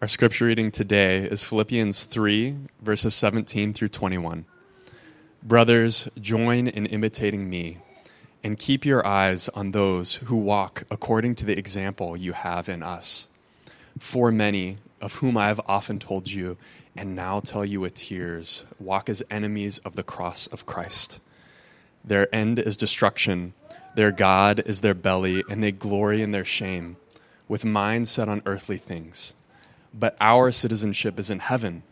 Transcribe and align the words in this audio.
Our 0.00 0.06
scripture 0.06 0.44
reading 0.44 0.70
today 0.70 1.24
is 1.24 1.42
Philippians 1.42 2.04
3, 2.04 2.56
verses 2.80 3.16
17 3.16 3.74
through 3.74 3.88
21. 3.88 4.44
Brothers, 5.42 6.08
join 6.20 6.68
in 6.68 6.86
imitating 6.86 7.50
me, 7.50 7.78
and 8.44 8.60
keep 8.60 8.84
your 8.84 9.04
eyes 9.04 9.48
on 9.48 9.72
those 9.72 10.14
who 10.14 10.36
walk 10.36 10.84
according 10.88 11.34
to 11.34 11.44
the 11.44 11.58
example 11.58 12.16
you 12.16 12.32
have 12.32 12.68
in 12.68 12.84
us. 12.84 13.26
For 13.98 14.30
many, 14.30 14.76
of 15.00 15.16
whom 15.16 15.36
I 15.36 15.48
have 15.48 15.60
often 15.66 15.98
told 15.98 16.30
you, 16.30 16.56
and 16.96 17.16
now 17.16 17.40
tell 17.40 17.64
you 17.64 17.80
with 17.80 17.94
tears, 17.94 18.66
walk 18.78 19.08
as 19.08 19.24
enemies 19.32 19.80
of 19.80 19.96
the 19.96 20.04
cross 20.04 20.46
of 20.46 20.64
Christ. 20.64 21.18
Their 22.04 22.32
end 22.32 22.60
is 22.60 22.76
destruction, 22.76 23.52
their 23.96 24.12
God 24.12 24.62
is 24.64 24.80
their 24.80 24.94
belly, 24.94 25.42
and 25.50 25.60
they 25.60 25.72
glory 25.72 26.22
in 26.22 26.30
their 26.30 26.44
shame, 26.44 26.98
with 27.48 27.64
minds 27.64 28.12
set 28.12 28.28
on 28.28 28.42
earthly 28.46 28.78
things. 28.78 29.34
But 29.92 30.16
our 30.20 30.50
citizenship 30.50 31.18
is 31.18 31.30
in 31.30 31.38
heaven, 31.38 31.82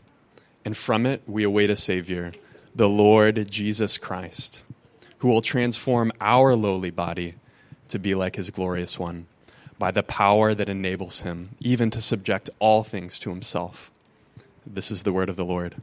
and 0.64 0.76
from 0.76 1.06
it 1.06 1.22
we 1.26 1.42
await 1.42 1.70
a 1.70 1.76
Savior, 1.76 2.32
the 2.74 2.88
Lord 2.88 3.50
Jesus 3.50 3.98
Christ, 3.98 4.62
who 5.18 5.28
will 5.28 5.42
transform 5.42 6.12
our 6.20 6.54
lowly 6.54 6.90
body 6.90 7.34
to 7.88 7.98
be 7.98 8.14
like 8.14 8.36
his 8.36 8.50
glorious 8.50 8.98
one 8.98 9.26
by 9.78 9.90
the 9.90 10.02
power 10.02 10.54
that 10.54 10.68
enables 10.68 11.22
him 11.22 11.50
even 11.60 11.90
to 11.90 12.00
subject 12.00 12.50
all 12.58 12.82
things 12.82 13.18
to 13.20 13.30
himself. 13.30 13.90
This 14.66 14.90
is 14.90 15.02
the 15.02 15.12
word 15.12 15.28
of 15.28 15.36
the 15.36 15.44
Lord. 15.44 15.76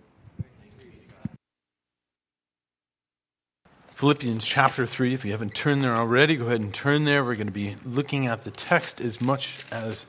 Philippians 3.93 4.45
chapter 4.45 4.85
3. 4.85 5.13
If 5.13 5.23
you 5.23 5.31
haven't 5.31 5.55
turned 5.55 5.81
there 5.81 5.95
already, 5.95 6.35
go 6.35 6.47
ahead 6.47 6.59
and 6.59 6.73
turn 6.73 7.05
there. 7.05 7.23
We're 7.23 7.35
going 7.35 7.47
to 7.47 7.53
be 7.53 7.77
looking 7.85 8.27
at 8.27 8.43
the 8.43 8.51
text 8.51 8.99
as 8.99 9.21
much 9.21 9.63
as 9.71 10.05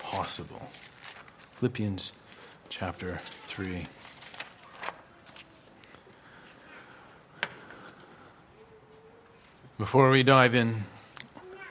possible. 0.00 0.68
Philippians 1.56 2.12
chapter 2.68 3.18
3. 3.46 3.86
Before 9.78 10.10
we 10.10 10.22
dive 10.22 10.54
in, 10.54 10.84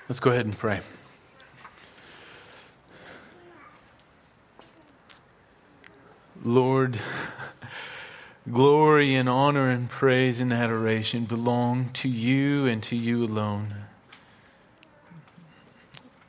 let's 0.10 0.20
go 0.20 0.32
ahead 0.32 0.46
and 0.46 0.58
pray. 0.58 0.80
Lord, 6.44 7.00
glory 8.52 9.14
and 9.14 9.30
honor 9.30 9.70
and 9.70 9.88
praise 9.88 10.40
and 10.40 10.52
adoration 10.52 11.26
belong 11.26 11.90
to 11.90 12.10
you 12.10 12.66
and 12.66 12.82
to 12.82 12.96
you 12.96 13.24
alone. 13.24 13.76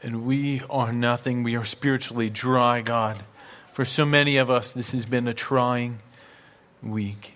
And 0.03 0.27
we 0.27 0.61
are 0.69 0.92
nothing. 0.92 1.42
We 1.42 1.56
are 1.56 1.64
spiritually 1.64 2.28
dry, 2.28 2.83
God. 2.83 3.25
For 3.77 3.84
so 3.84 4.06
many 4.06 4.38
of 4.38 4.48
us, 4.48 4.72
this 4.72 4.92
has 4.92 5.05
been 5.05 5.28
a 5.28 5.34
trying 5.34 5.98
week. 6.82 7.34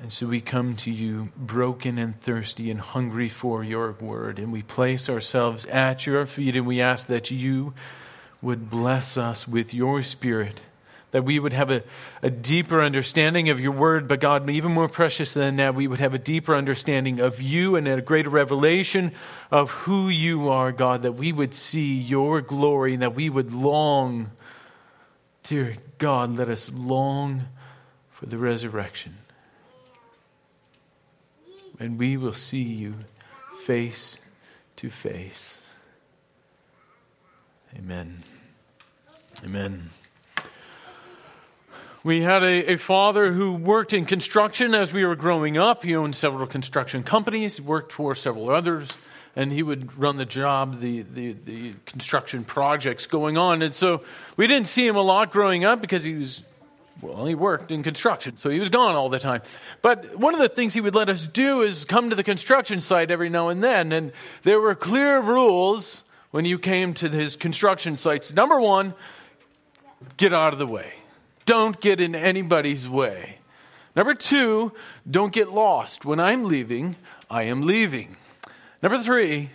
And 0.00 0.10
so 0.10 0.26
we 0.26 0.40
come 0.40 0.76
to 0.76 0.90
you 0.90 1.30
broken 1.36 1.98
and 1.98 2.18
thirsty 2.18 2.70
and 2.70 2.80
hungry 2.80 3.28
for 3.28 3.62
your 3.62 3.92
word. 3.92 4.38
And 4.38 4.50
we 4.50 4.62
place 4.62 5.10
ourselves 5.10 5.66
at 5.66 6.06
your 6.06 6.24
feet 6.24 6.56
and 6.56 6.66
we 6.66 6.80
ask 6.80 7.06
that 7.08 7.30
you 7.30 7.74
would 8.40 8.70
bless 8.70 9.18
us 9.18 9.46
with 9.46 9.74
your 9.74 10.02
spirit 10.02 10.62
that 11.14 11.22
we 11.22 11.38
would 11.38 11.52
have 11.52 11.70
a, 11.70 11.80
a 12.24 12.30
deeper 12.30 12.82
understanding 12.82 13.48
of 13.48 13.60
your 13.60 13.70
word, 13.70 14.08
but 14.08 14.18
God, 14.18 14.50
even 14.50 14.72
more 14.72 14.88
precious 14.88 15.32
than 15.32 15.54
that, 15.56 15.72
we 15.72 15.86
would 15.86 16.00
have 16.00 16.12
a 16.12 16.18
deeper 16.18 16.56
understanding 16.56 17.20
of 17.20 17.40
you 17.40 17.76
and 17.76 17.86
a 17.86 18.02
greater 18.02 18.30
revelation 18.30 19.12
of 19.48 19.70
who 19.70 20.08
you 20.08 20.48
are, 20.48 20.72
God, 20.72 21.04
that 21.04 21.12
we 21.12 21.30
would 21.30 21.54
see 21.54 21.94
your 21.94 22.40
glory 22.40 22.94
and 22.94 23.02
that 23.02 23.14
we 23.14 23.30
would 23.30 23.52
long, 23.52 24.32
dear 25.44 25.76
God, 25.98 26.36
let 26.36 26.48
us 26.48 26.72
long 26.72 27.48
for 28.10 28.26
the 28.26 28.38
resurrection. 28.38 29.18
And 31.78 31.98
we 31.98 32.16
will 32.16 32.34
see 32.34 32.62
you 32.62 32.94
face 33.60 34.16
to 34.76 34.90
face. 34.90 35.58
Amen. 37.76 38.22
Amen. 39.44 39.90
We 42.02 42.22
had 42.22 42.42
a, 42.42 42.72
a, 42.72 42.76
father 42.76 43.32
who 43.32 43.52
worked 43.52 43.92
in 43.92 44.04
construction 44.04 44.74
as 44.74 44.92
we 44.92 45.04
were 45.04 45.16
growing 45.16 45.56
up. 45.56 45.82
He 45.82 45.96
owned 45.96 46.14
several 46.14 46.46
construction 46.46 47.02
companies, 47.02 47.60
worked 47.60 47.92
for 47.92 48.14
several 48.14 48.50
others, 48.50 48.96
and 49.36 49.52
he 49.52 49.62
would 49.62 49.98
run 49.98 50.16
the 50.16 50.24
job, 50.24 50.80
the, 50.80 51.02
the, 51.02 51.32
the 51.44 51.74
construction 51.86 52.44
projects 52.44 53.06
going 53.06 53.36
on. 53.36 53.62
And 53.62 53.74
so 53.74 54.02
we 54.36 54.46
didn't 54.46 54.68
see 54.68 54.86
him 54.86 54.96
a 54.96 55.02
lot 55.02 55.32
growing 55.32 55.64
up 55.64 55.80
because 55.80 56.04
he 56.04 56.14
was, 56.14 56.44
well, 57.00 57.26
he 57.26 57.34
worked 57.34 57.70
in 57.70 57.82
construction, 57.82 58.36
so 58.36 58.50
he 58.50 58.58
was 58.58 58.68
gone 58.68 58.94
all 58.94 59.08
the 59.08 59.18
time. 59.18 59.42
But 59.82 60.16
one 60.16 60.34
of 60.34 60.40
the 60.40 60.48
things 60.48 60.74
he 60.74 60.80
would 60.80 60.94
let 60.94 61.08
us 61.08 61.26
do 61.26 61.62
is 61.62 61.84
come 61.84 62.10
to 62.10 62.16
the 62.16 62.24
construction 62.24 62.80
site 62.80 63.10
every 63.10 63.28
now 63.28 63.48
and 63.48 63.62
then. 63.62 63.92
And 63.92 64.12
there 64.42 64.60
were 64.60 64.74
clear 64.74 65.20
rules 65.20 66.02
when 66.30 66.44
you 66.44 66.58
came 66.58 66.94
to 66.94 67.08
his 67.08 67.36
construction 67.36 67.96
sites. 67.96 68.32
Number 68.32 68.60
one, 68.60 68.94
get 70.16 70.32
out 70.32 70.52
of 70.52 70.58
the 70.58 70.66
way 70.66 70.94
don't 71.46 71.80
get 71.80 72.00
in 72.00 72.14
anybody's 72.14 72.88
way. 72.88 73.38
Number 73.96 74.14
two, 74.14 74.72
don't 75.08 75.32
get 75.32 75.52
lost. 75.52 76.04
When 76.04 76.18
I'm 76.18 76.44
leaving, 76.44 76.96
I 77.30 77.44
am 77.44 77.62
leaving. 77.62 78.16
Number 78.84 78.98
three, 78.98 79.48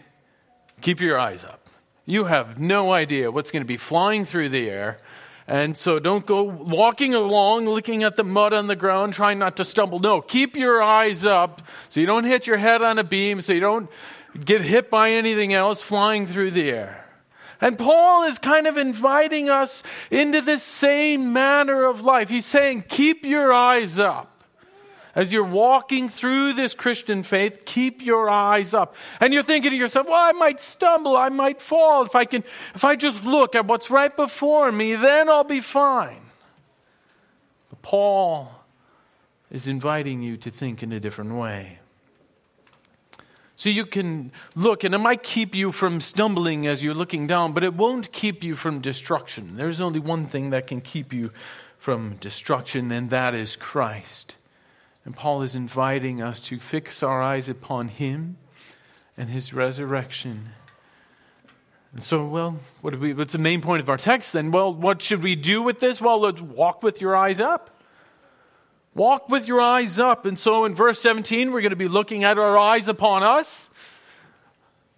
keep 0.82 1.00
your 1.00 1.20
eyes 1.20 1.44
up. 1.44 1.70
You 2.04 2.24
have 2.24 2.60
no 2.60 2.92
idea 2.92 3.30
what's 3.30 3.52
going 3.52 3.62
to 3.62 3.68
be 3.68 3.78
flying 3.78 4.26
through 4.26 4.50
the 4.50 4.68
air. 4.68 4.98
And 5.46 5.78
so 5.78 6.00
don't 6.00 6.26
go 6.26 6.42
walking 6.42 7.14
along 7.14 7.66
looking 7.66 8.02
at 8.02 8.16
the 8.16 8.24
mud 8.24 8.54
on 8.54 8.66
the 8.66 8.76
ground, 8.76 9.14
trying 9.14 9.38
not 9.38 9.56
to 9.58 9.66
stumble. 9.66 10.00
No, 10.00 10.20
keep 10.20 10.56
your 10.56 10.82
eyes 10.82 11.26
up 11.26 11.62
so 11.90 12.00
you 12.00 12.08
don't 12.08 12.24
hit 12.24 12.48
your 12.48 12.58
head 12.58 12.82
on 12.82 12.98
a 12.98 13.04
beam, 13.04 13.40
so 13.42 13.54
you 13.54 13.60
don't 13.60 13.88
get 14.44 14.62
hit 14.62 14.90
by 14.90 15.12
anything 15.12 15.54
else 15.54 15.84
flying 15.84 16.26
through 16.26 16.50
the 16.50 16.72
air. 16.72 17.06
And 17.62 17.78
Paul 17.78 18.24
is 18.24 18.40
kind 18.40 18.66
of 18.66 18.78
inviting 18.78 19.48
us 19.48 19.84
into 20.10 20.42
this 20.42 20.64
same 20.64 21.34
manner 21.34 21.86
of 21.86 22.02
life. 22.02 22.30
He's 22.30 22.48
saying, 22.48 22.86
keep 22.90 23.26
your 23.26 23.54
eyes 23.54 24.00
up. 24.00 24.39
As 25.16 25.34
you're 25.34 25.44
walking 25.44 26.08
through 26.08 26.54
this 26.54 26.74
Christian 26.74 27.24
faith, 27.24 27.66
keep 27.66 28.04
your 28.04 28.30
eyes 28.30 28.74
up. 28.74 28.96
And 29.20 29.34
you're 29.34 29.44
thinking 29.44 29.72
to 29.72 29.78
yourself, 29.78 30.08
well, 30.08 30.16
I 30.16 30.34
might 30.34 30.62
stumble, 30.62 31.18
I 31.18 31.30
might 31.30 31.62
fall. 31.62 32.06
If 32.06 32.16
I 32.16 32.26
can, 32.26 32.44
if 32.76 32.84
I 32.84 32.96
just 32.96 33.24
look 33.24 33.56
at 33.56 33.66
what's 33.66 33.90
right 33.90 34.16
before 34.16 34.72
me, 34.72 34.96
then 34.96 35.30
I'll 35.30 35.44
be 35.44 35.62
fine. 35.62 36.22
But 37.70 37.82
Paul 37.82 38.52
is 39.52 39.68
inviting 39.68 40.22
you 40.22 40.38
to 40.38 40.52
think 40.52 40.84
in 40.84 40.92
a 40.92 41.00
different 41.00 41.34
way. 41.34 41.80
So 43.56 43.68
you 43.68 43.86
can 43.86 44.32
look, 44.56 44.86
and 44.86 44.96
it 44.96 45.00
might 45.00 45.22
keep 45.22 45.54
you 45.54 45.74
from 45.74 46.00
stumbling 46.00 46.66
as 46.66 46.82
you're 46.82 46.94
looking 46.94 47.28
down, 47.28 47.52
but 47.52 47.64
it 47.64 47.74
won't 47.74 48.12
keep 48.14 48.42
you 48.42 48.56
from 48.56 48.80
destruction. 48.80 49.58
There's 49.58 49.82
only 49.82 50.00
one 50.00 50.28
thing 50.28 50.52
that 50.52 50.68
can 50.68 50.80
keep 50.80 51.12
you 51.12 51.32
from 51.78 52.16
destruction, 52.22 52.90
and 52.92 53.10
that 53.10 53.36
is 53.36 53.58
Christ. 53.58 54.36
And 55.10 55.16
Paul 55.16 55.42
is 55.42 55.56
inviting 55.56 56.22
us 56.22 56.40
to 56.42 56.60
fix 56.60 57.02
our 57.02 57.20
eyes 57.20 57.50
upon 57.50 57.88
Him 57.88 58.38
and 59.18 59.28
His 59.28 59.56
resurrection. 59.56 60.50
And 61.94 62.04
so, 62.04 62.24
well, 62.28 62.60
what 62.82 63.00
we, 63.00 63.16
what's 63.16 63.34
the 63.34 63.40
main 63.40 63.60
point 63.60 63.82
of 63.82 63.90
our 63.90 63.98
text 63.98 64.34
then? 64.34 64.52
Well, 64.52 64.72
what 64.72 65.02
should 65.02 65.24
we 65.24 65.36
do 65.36 65.64
with 65.64 65.80
this? 65.80 66.00
Well, 66.00 66.20
let's 66.20 66.40
walk 66.40 66.84
with 66.84 67.02
your 67.02 67.16
eyes 67.16 67.40
up. 67.40 67.72
Walk 68.94 69.30
with 69.30 69.48
your 69.48 69.60
eyes 69.60 69.98
up. 69.98 70.28
And 70.28 70.38
so 70.38 70.64
in 70.64 70.76
verse 70.76 71.02
17, 71.02 71.52
we're 71.52 71.62
going 71.62 71.72
to 71.72 71.76
be 71.76 71.88
looking 71.88 72.24
at 72.24 72.38
our 72.38 72.60
eyes 72.60 72.88
upon 72.88 73.24
us. 73.24 73.68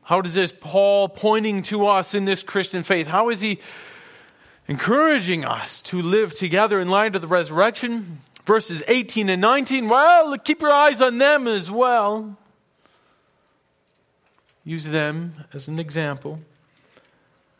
How 0.01 0.19
does 0.19 0.33
this 0.33 0.51
Paul 0.51 1.07
pointing 1.07 1.61
to 1.63 1.87
us 1.87 2.13
in 2.13 2.25
this 2.25 2.43
Christian 2.43 2.83
faith? 2.83 3.07
How 3.07 3.29
is 3.29 3.39
he 3.39 3.61
encouraging 4.67 5.45
us 5.45 5.81
to 5.83 6.01
live 6.01 6.35
together 6.35 6.81
in 6.81 6.89
light 6.89 7.15
of 7.15 7.21
the 7.21 7.29
resurrection? 7.29 8.19
Verses 8.45 8.83
18 8.87 9.29
and 9.29 9.41
19, 9.41 9.87
well, 9.87 10.37
keep 10.37 10.61
your 10.61 10.71
eyes 10.71 11.01
on 11.01 11.17
them 11.17 11.47
as 11.47 11.69
well. 11.69 12.37
Use 14.63 14.85
them 14.85 15.45
as 15.53 15.67
an 15.67 15.79
example. 15.79 16.39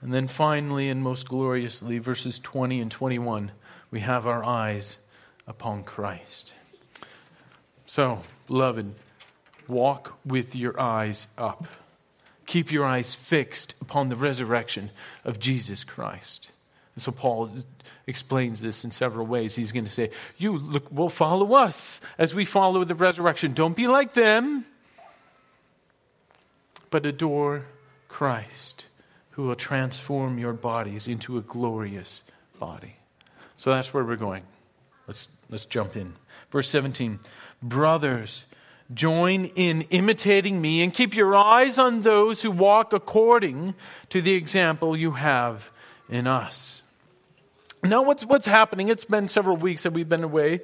And 0.01 0.13
then 0.13 0.27
finally, 0.27 0.89
and 0.89 1.01
most 1.01 1.27
gloriously, 1.27 1.99
verses 1.99 2.39
20 2.39 2.81
and 2.81 2.89
21, 2.91 3.51
we 3.91 3.99
have 3.99 4.25
our 4.25 4.43
eyes 4.43 4.97
upon 5.47 5.83
Christ. 5.83 6.55
So, 7.85 8.21
beloved, 8.47 8.95
walk 9.67 10.17
with 10.25 10.55
your 10.55 10.79
eyes 10.79 11.27
up. 11.37 11.67
Keep 12.45 12.71
your 12.71 12.85
eyes 12.85 13.13
fixed 13.13 13.75
upon 13.79 14.09
the 14.09 14.15
resurrection 14.15 14.89
of 15.23 15.39
Jesus 15.39 15.83
Christ. 15.83 16.49
So 17.01 17.11
Paul 17.11 17.49
explains 18.05 18.61
this 18.61 18.85
in 18.85 18.91
several 18.91 19.25
ways. 19.25 19.55
He's 19.55 19.71
going 19.71 19.85
to 19.85 19.91
say, 19.91 20.11
You 20.37 20.57
look 20.57 20.91
will 20.91 21.09
follow 21.09 21.53
us 21.53 21.99
as 22.17 22.35
we 22.35 22.45
follow 22.45 22.83
the 22.83 22.95
resurrection. 22.95 23.53
Don't 23.53 23.75
be 23.75 23.87
like 23.87 24.13
them, 24.13 24.65
but 26.91 27.05
adore 27.05 27.65
Christ, 28.07 28.85
who 29.31 29.43
will 29.43 29.55
transform 29.55 30.37
your 30.37 30.53
bodies 30.53 31.07
into 31.07 31.37
a 31.37 31.41
glorious 31.41 32.23
body. 32.59 32.97
So 33.57 33.71
that's 33.71 33.93
where 33.93 34.03
we're 34.03 34.15
going. 34.15 34.43
Let's, 35.07 35.29
let's 35.49 35.65
jump 35.65 35.95
in. 35.95 36.13
Verse 36.51 36.69
17 36.69 37.19
Brothers, 37.63 38.43
join 38.93 39.45
in 39.45 39.81
imitating 39.89 40.61
me 40.61 40.83
and 40.83 40.93
keep 40.93 41.15
your 41.15 41.35
eyes 41.35 41.77
on 41.77 42.01
those 42.01 42.41
who 42.41 42.51
walk 42.51 42.93
according 42.93 43.73
to 44.09 44.21
the 44.21 44.33
example 44.33 44.95
you 44.95 45.11
have 45.11 45.71
in 46.09 46.27
us. 46.27 46.80
Now, 47.83 48.03
what's, 48.03 48.25
what's 48.25 48.45
happening? 48.45 48.89
It's 48.89 49.05
been 49.05 49.27
several 49.27 49.57
weeks 49.57 49.83
that 49.83 49.93
we've 49.93 50.09
been 50.09 50.23
away 50.23 50.61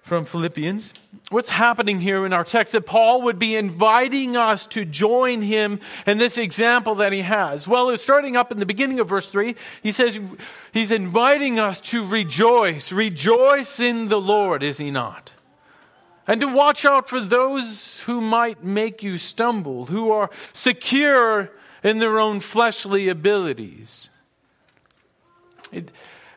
from 0.00 0.24
Philippians. 0.24 0.92
What's 1.30 1.48
happening 1.48 2.00
here 2.00 2.24
in 2.26 2.32
our 2.32 2.44
text 2.44 2.72
that 2.72 2.86
Paul 2.86 3.22
would 3.22 3.38
be 3.38 3.56
inviting 3.56 4.36
us 4.36 4.66
to 4.68 4.84
join 4.84 5.42
him 5.42 5.80
in 6.06 6.18
this 6.18 6.38
example 6.38 6.94
that 6.96 7.12
he 7.12 7.22
has? 7.22 7.66
Well, 7.66 7.90
it's 7.90 8.02
starting 8.02 8.36
up 8.36 8.52
in 8.52 8.58
the 8.58 8.66
beginning 8.66 9.00
of 9.00 9.08
verse 9.08 9.26
3. 9.28 9.54
He 9.82 9.92
says 9.92 10.18
he's 10.72 10.90
inviting 10.90 11.58
us 11.58 11.80
to 11.82 12.04
rejoice. 12.04 12.92
Rejoice 12.92 13.80
in 13.80 14.08
the 14.08 14.20
Lord, 14.20 14.62
is 14.62 14.78
he 14.78 14.90
not? 14.90 15.32
And 16.26 16.40
to 16.40 16.48
watch 16.48 16.84
out 16.84 17.08
for 17.08 17.20
those 17.20 18.02
who 18.02 18.20
might 18.20 18.64
make 18.64 19.02
you 19.02 19.18
stumble, 19.18 19.86
who 19.86 20.10
are 20.10 20.30
secure 20.52 21.50
in 21.82 21.98
their 21.98 22.18
own 22.18 22.40
fleshly 22.40 23.08
abilities. 23.08 24.08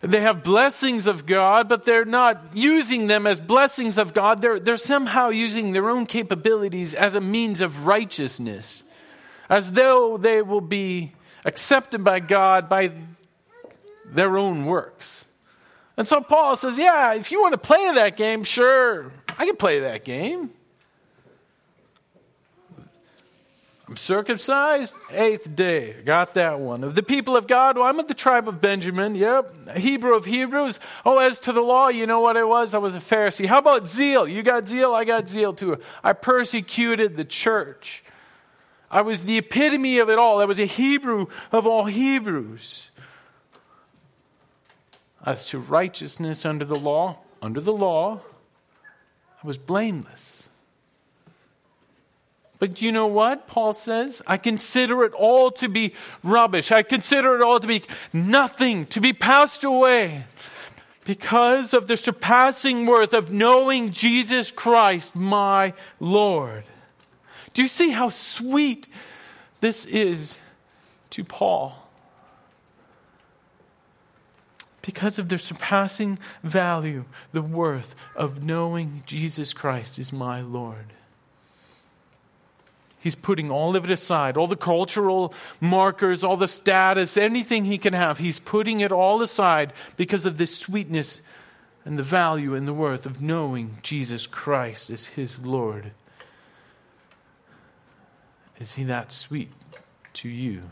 They 0.02 0.22
have 0.22 0.44
blessings 0.44 1.08
of 1.08 1.26
God, 1.26 1.68
but 1.68 1.86
they're 1.86 2.06
not 2.06 2.52
using 2.54 3.08
them 3.08 3.26
as 3.26 3.42
blessings 3.42 3.98
of 3.98 4.14
God. 4.14 4.42
They're, 4.42 4.60
they're 4.60 4.78
somehow 4.78 5.30
using 5.30 5.72
their 5.72 5.90
own 5.90 6.06
capabilities 6.06 6.94
as 6.94 7.16
a 7.16 7.22
means 7.22 7.62
of 7.62 7.88
righteousness, 7.88 8.84
as 9.50 9.72
though 9.72 10.18
they 10.18 10.42
will 10.42 10.62
be 10.62 11.14
accepted 11.46 12.04
by 12.04 12.20
God 12.20 12.70
by 12.70 12.92
their 14.06 14.38
own 14.38 14.66
works. 14.66 15.26
And 15.98 16.08
so 16.08 16.22
Paul 16.22 16.56
says, 16.56 16.78
Yeah, 16.78 17.16
if 17.16 17.32
you 17.32 17.42
want 17.42 17.54
to 17.54 17.58
play 17.58 17.92
that 17.94 18.18
game, 18.18 18.44
sure, 18.44 19.12
I 19.38 19.46
can 19.46 19.56
play 19.56 19.80
that 19.80 20.06
game. 20.06 20.52
I'm 23.88 23.96
circumcised, 23.96 24.96
eighth 25.12 25.56
day. 25.56 25.96
Got 26.04 26.34
that 26.34 26.60
one. 26.60 26.84
Of 26.84 26.96
the 26.96 27.04
people 27.04 27.38
of 27.38 27.48
God, 27.48 27.78
well, 27.78 27.86
I'm 27.86 28.00
of 28.00 28.10
the 28.10 28.14
tribe 28.14 28.50
of 28.50 28.60
Benjamin. 28.60 29.16
Yep. 29.16 29.78
Hebrew 29.78 30.14
of 30.14 30.26
Hebrews. 30.26 30.82
Oh, 31.06 31.20
as 31.20 31.40
to 31.42 31.54
the 31.54 31.62
law, 31.62 31.88
you 31.88 32.06
know 32.06 32.20
what 32.20 32.36
I 32.36 32.44
was? 32.44 32.76
I 32.76 32.80
was 32.80 32.98
a 32.98 33.00
Pharisee. 33.00 33.46
How 33.46 33.60
about 33.60 33.88
zeal? 33.88 34.28
You 34.28 34.44
got 34.44 34.68
zeal? 34.68 34.94
I 34.94 35.06
got 35.06 35.30
zeal 35.30 35.54
too. 35.54 35.78
I 36.04 36.12
persecuted 36.12 37.16
the 37.16 37.24
church. 37.24 38.04
I 38.92 39.02
was 39.02 39.24
the 39.24 39.38
epitome 39.38 40.00
of 40.00 40.10
it 40.10 40.20
all. 40.20 40.42
I 40.42 40.46
was 40.46 40.60
a 40.60 40.66
Hebrew 40.66 41.28
of 41.54 41.66
all 41.66 41.86
Hebrews. 41.86 42.92
As 45.26 45.46
to 45.48 45.60
righteousness 45.60 46.46
under 46.46 46.66
the 46.66 46.76
law, 46.76 47.20
under 47.42 47.62
the 47.62 47.74
law, 47.74 48.22
I 49.42 49.48
was 49.48 49.58
blameless. 49.58 50.37
But 52.60 52.82
you 52.82 52.92
know 52.92 53.08
what? 53.08 53.48
Paul 53.48 53.74
says, 53.74 54.22
I 54.26 54.38
consider 54.38 55.04
it 55.04 55.14
all 55.14 55.52
to 55.52 55.70
be 55.70 55.94
rubbish. 56.24 56.72
I 56.72 56.82
consider 56.82 57.36
it 57.36 57.42
all 57.42 57.60
to 57.60 57.68
be 57.68 57.84
nothing, 58.12 58.88
to 58.88 59.00
be 59.00 59.14
passed 59.14 59.64
away 59.64 60.26
because 61.06 61.74
of 61.74 61.88
the 61.88 61.96
surpassing 61.96 62.86
worth 62.86 63.14
of 63.14 63.32
knowing 63.32 63.92
Jesus 63.92 64.52
Christ, 64.52 65.16
my 65.16 65.74
Lord. 66.00 66.66
Do 67.54 67.62
you 67.62 67.68
see 67.68 67.92
how 67.92 68.10
sweet 68.10 68.88
this 69.62 69.86
is 69.86 70.38
to 71.12 71.24
Paul? 71.24 71.88
Because 74.82 75.20
of 75.20 75.30
the 75.30 75.38
surpassing 75.38 76.20
value, 76.44 77.06
the 77.32 77.42
worth 77.42 77.96
of 78.16 78.44
knowing 78.44 79.04
Jesus 79.06 79.54
Christ 79.54 80.00
is 80.00 80.12
my 80.12 80.42
Lord. 80.42 80.94
He's 83.08 83.16
putting 83.16 83.50
all 83.50 83.78
of 83.78 83.86
it 83.86 83.92
aside, 83.92 84.36
all 84.36 84.48
the 84.48 84.58
cultural 84.58 85.34
markers, 85.62 86.26
all 86.26 86.36
the 86.36 86.46
status, 86.46 87.16
anything 87.16 87.64
he 87.64 87.78
can 87.78 87.94
have. 87.94 88.18
He's 88.18 88.38
putting 88.38 88.82
it 88.82 88.92
all 88.92 89.22
aside 89.22 89.72
because 89.96 90.26
of 90.26 90.38
the 90.38 90.46
sweetness 90.46 91.22
and 91.86 91.98
the 91.98 92.04
value 92.04 92.54
and 92.54 92.68
the 92.68 92.74
worth 92.74 93.06
of 93.06 93.22
knowing 93.22 93.78
Jesus 93.82 94.28
Christ 94.28 94.90
as 94.90 95.06
his 95.06 95.40
Lord. 95.40 95.92
Is 98.60 98.74
he 98.74 98.84
that 98.84 99.14
sweet 99.14 99.54
to 100.16 100.28
you? 100.28 100.64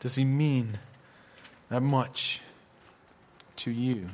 Does 0.00 0.16
he 0.16 0.24
mean 0.24 0.78
that 1.70 1.80
much 1.80 2.42
to 3.56 3.70
you? 3.70 4.08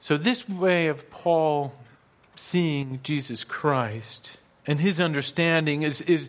So, 0.00 0.16
this 0.16 0.48
way 0.48 0.86
of 0.86 1.10
Paul 1.10 1.74
seeing 2.38 3.00
Jesus 3.02 3.44
Christ 3.44 4.38
and 4.66 4.80
his 4.80 5.00
understanding 5.00 5.82
is, 5.82 6.00
is 6.02 6.28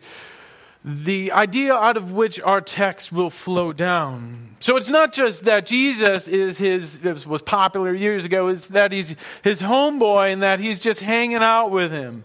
the 0.83 1.31
idea 1.31 1.73
out 1.73 1.97
of 1.97 2.13
which 2.13 2.39
our 2.39 2.61
text 2.61 3.11
will 3.11 3.29
flow 3.29 3.73
down. 3.73 4.55
So 4.59 4.77
it's 4.77 4.89
not 4.89 5.13
just 5.13 5.43
that 5.43 5.65
Jesus 5.65 6.27
is 6.27 6.57
his, 6.57 6.99
was 7.25 7.41
popular 7.41 7.93
years 7.93 8.25
ago, 8.25 8.47
is 8.47 8.69
that 8.69 8.91
he's 8.91 9.15
his 9.43 9.61
homeboy 9.61 10.31
and 10.33 10.41
that 10.41 10.59
he's 10.59 10.79
just 10.79 11.01
hanging 11.01 11.37
out 11.37 11.69
with 11.69 11.91
him. 11.91 12.23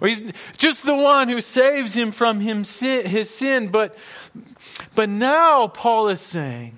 Or 0.00 0.08
he's 0.08 0.22
just 0.56 0.84
the 0.84 0.94
one 0.94 1.28
who 1.28 1.40
saves 1.40 1.94
him 1.94 2.12
from 2.12 2.40
him 2.40 2.64
sin, 2.64 3.06
his 3.06 3.30
sin. 3.30 3.68
But, 3.68 3.96
but 4.94 5.08
now 5.08 5.68
Paul 5.68 6.08
is 6.08 6.20
saying, 6.20 6.76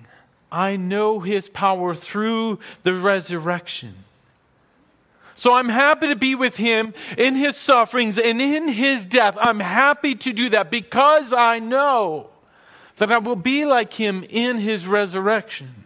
I 0.52 0.76
know 0.76 1.20
his 1.20 1.48
power 1.48 1.94
through 1.94 2.58
the 2.82 2.94
resurrection. 2.94 4.04
So 5.34 5.54
I'm 5.54 5.68
happy 5.68 6.08
to 6.08 6.16
be 6.16 6.34
with 6.34 6.56
him 6.56 6.94
in 7.18 7.34
his 7.34 7.56
sufferings 7.56 8.18
and 8.18 8.40
in 8.40 8.68
his 8.68 9.06
death. 9.06 9.36
I'm 9.38 9.60
happy 9.60 10.14
to 10.14 10.32
do 10.32 10.50
that 10.50 10.70
because 10.70 11.32
I 11.32 11.58
know 11.58 12.30
that 12.96 13.10
I 13.10 13.18
will 13.18 13.36
be 13.36 13.64
like 13.64 13.92
him 13.92 14.24
in 14.28 14.58
his 14.58 14.86
resurrection. 14.86 15.84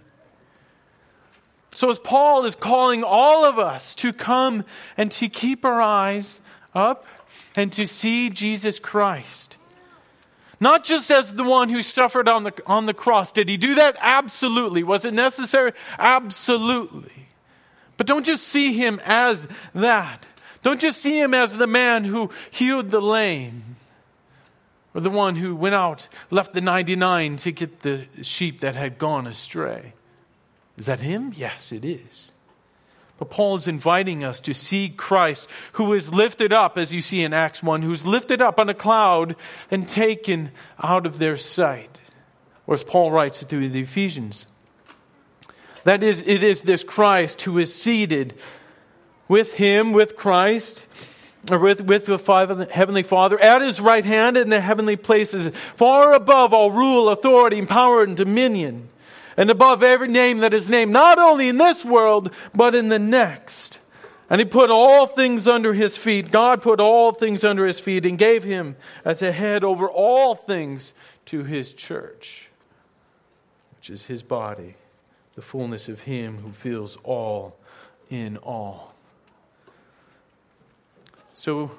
So, 1.75 1.91
as 1.91 2.01
Paul 2.01 2.45
is 2.45 2.57
calling 2.57 3.05
all 3.05 3.45
of 3.45 3.59
us 3.59 3.95
to 3.97 4.13
come 4.13 4.65
and 4.97 5.13
to 5.13 5.29
keep 5.29 5.65
our 5.65 5.81
eyes 5.81 6.41
up 6.75 7.07
and 7.55 7.73
to 7.75 7.87
see 7.87 8.31
Jesus 8.31 8.81
Christ, 8.81 9.57
not 10.61 10.85
just 10.85 11.11
as 11.11 11.33
the 11.33 11.45
one 11.45 11.69
who 11.69 11.83
suffered 11.83 12.29
on 12.29 12.43
the, 12.43 12.53
on 12.67 12.87
the 12.87 12.95
cross. 12.95 13.31
Did 13.31 13.49
he 13.49 13.57
do 13.57 13.77
that? 13.77 13.97
Absolutely. 14.01 14.83
Was 14.83 15.05
it 15.05 15.15
necessary? 15.15 15.73
Absolutely. 16.01 17.28
But 17.99 18.07
don't 18.07 18.25
just 18.25 18.45
see 18.45 18.73
him 18.73 19.01
as 19.05 19.47
that. 19.75 20.27
Don't 20.63 20.81
just 20.81 21.03
see 21.03 21.21
him 21.21 21.35
as 21.35 21.57
the 21.57 21.67
man 21.67 22.05
who 22.05 22.31
healed 22.51 22.91
the 22.91 23.01
lame 23.01 23.77
or 24.95 25.03
the 25.03 25.11
one 25.11 25.37
who 25.37 25.55
went 25.55 25.75
out, 25.75 26.09
left 26.31 26.55
the 26.55 26.61
99 26.61 27.37
to 27.37 27.53
get 27.53 27.81
the 27.81 28.07
sheep 28.23 28.61
that 28.61 28.75
had 28.75 28.99
gone 28.99 29.27
astray. 29.27 29.93
Is 30.77 30.87
that 30.87 31.01
him? 31.01 31.33
Yes, 31.37 31.73
it 31.73 31.85
is. 31.85 32.33
But 33.19 33.31
Paul 33.31 33.57
is 33.57 33.67
inviting 33.67 34.23
us 34.23 34.39
to 34.41 34.55
see 34.55 34.89
Christ, 34.89 35.49
who 35.73 35.93
is 35.93 36.13
lifted 36.13 36.53
up, 36.53 36.79
as 36.79 36.95
you 36.95 37.03
see 37.03 37.23
in 37.23 37.33
Acts 37.33 37.63
1, 37.63 37.83
who's 37.83 38.07
lifted 38.07 38.41
up 38.41 38.61
on 38.61 38.69
a 38.69 38.75
cloud 38.75 39.35
and 39.71 39.89
taken 39.89 40.53
out 40.81 41.05
of 41.05 41.19
their 41.19 41.37
sight. 41.37 41.99
Or 42.67 42.75
as 42.75 42.85
Paul 42.85 43.11
writes 43.11 43.41
to 43.41 43.69
the 43.69 43.81
Ephesians, 43.81 44.47
that 45.89 46.03
is, 46.03 46.21
it 46.27 46.43
is 46.43 46.61
this 46.61 46.85
Christ 46.85 47.43
who 47.43 47.57
is 47.59 47.75
seated 47.75 48.35
with 49.27 49.55
him, 49.55 49.93
with 49.93 50.17
Christ, 50.17 50.85
or 51.51 51.59
with, 51.59 51.81
with 51.81 52.05
the 52.05 52.19
Father, 52.19 52.69
Heavenly 52.71 53.03
Father, 53.03 53.41
at 53.41 53.63
his 53.63 53.81
right 53.81 54.05
hand 54.05 54.37
in 54.37 54.51
the 54.51 54.61
heavenly 54.61 54.97
places, 54.97 55.49
far 55.77 56.13
above 56.13 56.53
all 56.53 56.71
rule, 56.71 57.09
authority, 57.09 57.59
and 57.59 57.69
power 57.69 58.03
and 58.03 58.15
dominion, 58.15 58.91
and 59.35 59.51
above 59.51 59.83
every 59.83 60.09
name 60.09 60.39
that 60.39 60.53
is 60.53 60.69
named, 60.69 60.93
not 60.93 61.19
only 61.19 61.49
in 61.49 61.57
this 61.57 61.87
world, 61.87 62.35
but 62.55 62.75
in 62.75 62.91
the 62.91 62.99
next. 62.99 63.81
And 64.29 64.41
he 64.43 64.45
put 64.45 64.71
all 64.71 65.07
things 65.07 65.49
under 65.49 65.73
his 65.73 65.97
feet. 65.97 66.31
God 66.31 66.61
put 66.61 66.81
all 66.81 67.13
things 67.13 67.45
under 67.45 67.65
his 67.65 67.81
feet 67.81 68.05
and 68.05 68.19
gave 68.19 68.45
him 68.45 68.77
as 69.07 69.23
a 69.23 69.33
head 69.33 69.65
over 69.65 69.89
all 69.89 70.35
things 70.35 70.93
to 71.27 71.45
his 71.45 71.73
church, 71.73 72.51
which 73.79 73.89
is 73.89 74.05
his 74.05 74.23
body 74.23 74.75
the 75.39 75.43
fullness 75.43 75.89
of 75.89 76.01
Him 76.01 76.39
who 76.39 76.51
fills 76.51 76.99
all 77.05 77.57
in 78.11 78.39
all. 78.39 78.93
So, 81.33 81.71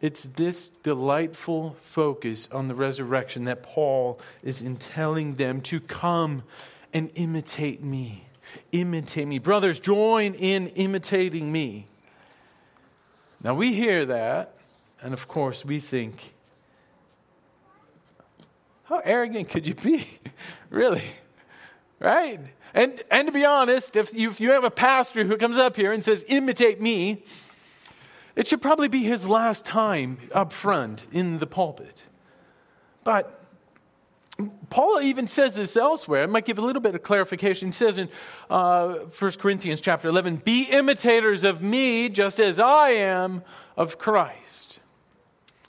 it's 0.00 0.24
this 0.24 0.68
delightful 0.68 1.76
focus 1.82 2.48
on 2.50 2.66
the 2.66 2.74
resurrection 2.74 3.44
that 3.44 3.62
Paul 3.62 4.18
is 4.42 4.60
in 4.60 4.76
telling 4.76 5.36
them 5.36 5.60
to 5.60 5.78
come 5.78 6.42
and 6.92 7.12
imitate 7.14 7.80
me. 7.80 8.24
Imitate 8.72 9.28
me. 9.28 9.38
Brothers, 9.38 9.78
join 9.78 10.34
in 10.34 10.66
imitating 10.66 11.52
me. 11.52 11.86
Now 13.40 13.54
we 13.54 13.72
hear 13.72 14.04
that, 14.06 14.56
and 15.00 15.14
of 15.14 15.28
course 15.28 15.64
we 15.64 15.78
think, 15.78 16.34
How 18.82 18.98
arrogant 18.98 19.48
could 19.48 19.64
you 19.64 19.76
be? 19.76 20.08
really? 20.70 21.04
Right? 22.02 22.40
And, 22.74 23.00
and 23.12 23.26
to 23.26 23.32
be 23.32 23.44
honest, 23.44 23.94
if 23.94 24.12
you, 24.12 24.28
if 24.28 24.40
you 24.40 24.50
have 24.50 24.64
a 24.64 24.70
pastor 24.70 25.24
who 25.24 25.36
comes 25.36 25.56
up 25.56 25.76
here 25.76 25.92
and 25.92 26.02
says, 26.02 26.24
imitate 26.26 26.80
me, 26.80 27.22
it 28.34 28.48
should 28.48 28.60
probably 28.60 28.88
be 28.88 29.04
his 29.04 29.28
last 29.28 29.64
time 29.64 30.18
up 30.34 30.52
front 30.52 31.06
in 31.12 31.38
the 31.38 31.46
pulpit. 31.46 32.02
But 33.04 33.40
Paul 34.68 35.00
even 35.00 35.28
says 35.28 35.54
this 35.54 35.76
elsewhere. 35.76 36.24
I 36.24 36.26
might 36.26 36.44
give 36.44 36.58
a 36.58 36.62
little 36.62 36.82
bit 36.82 36.96
of 36.96 37.04
clarification. 37.04 37.68
He 37.68 37.72
says 37.72 37.98
in 37.98 38.08
uh, 38.50 38.94
1 38.94 39.32
Corinthians 39.32 39.80
chapter 39.80 40.08
11, 40.08 40.36
Be 40.36 40.64
imitators 40.64 41.44
of 41.44 41.62
me 41.62 42.08
just 42.08 42.40
as 42.40 42.58
I 42.58 42.90
am 42.90 43.42
of 43.76 43.98
Christ. 43.98 44.80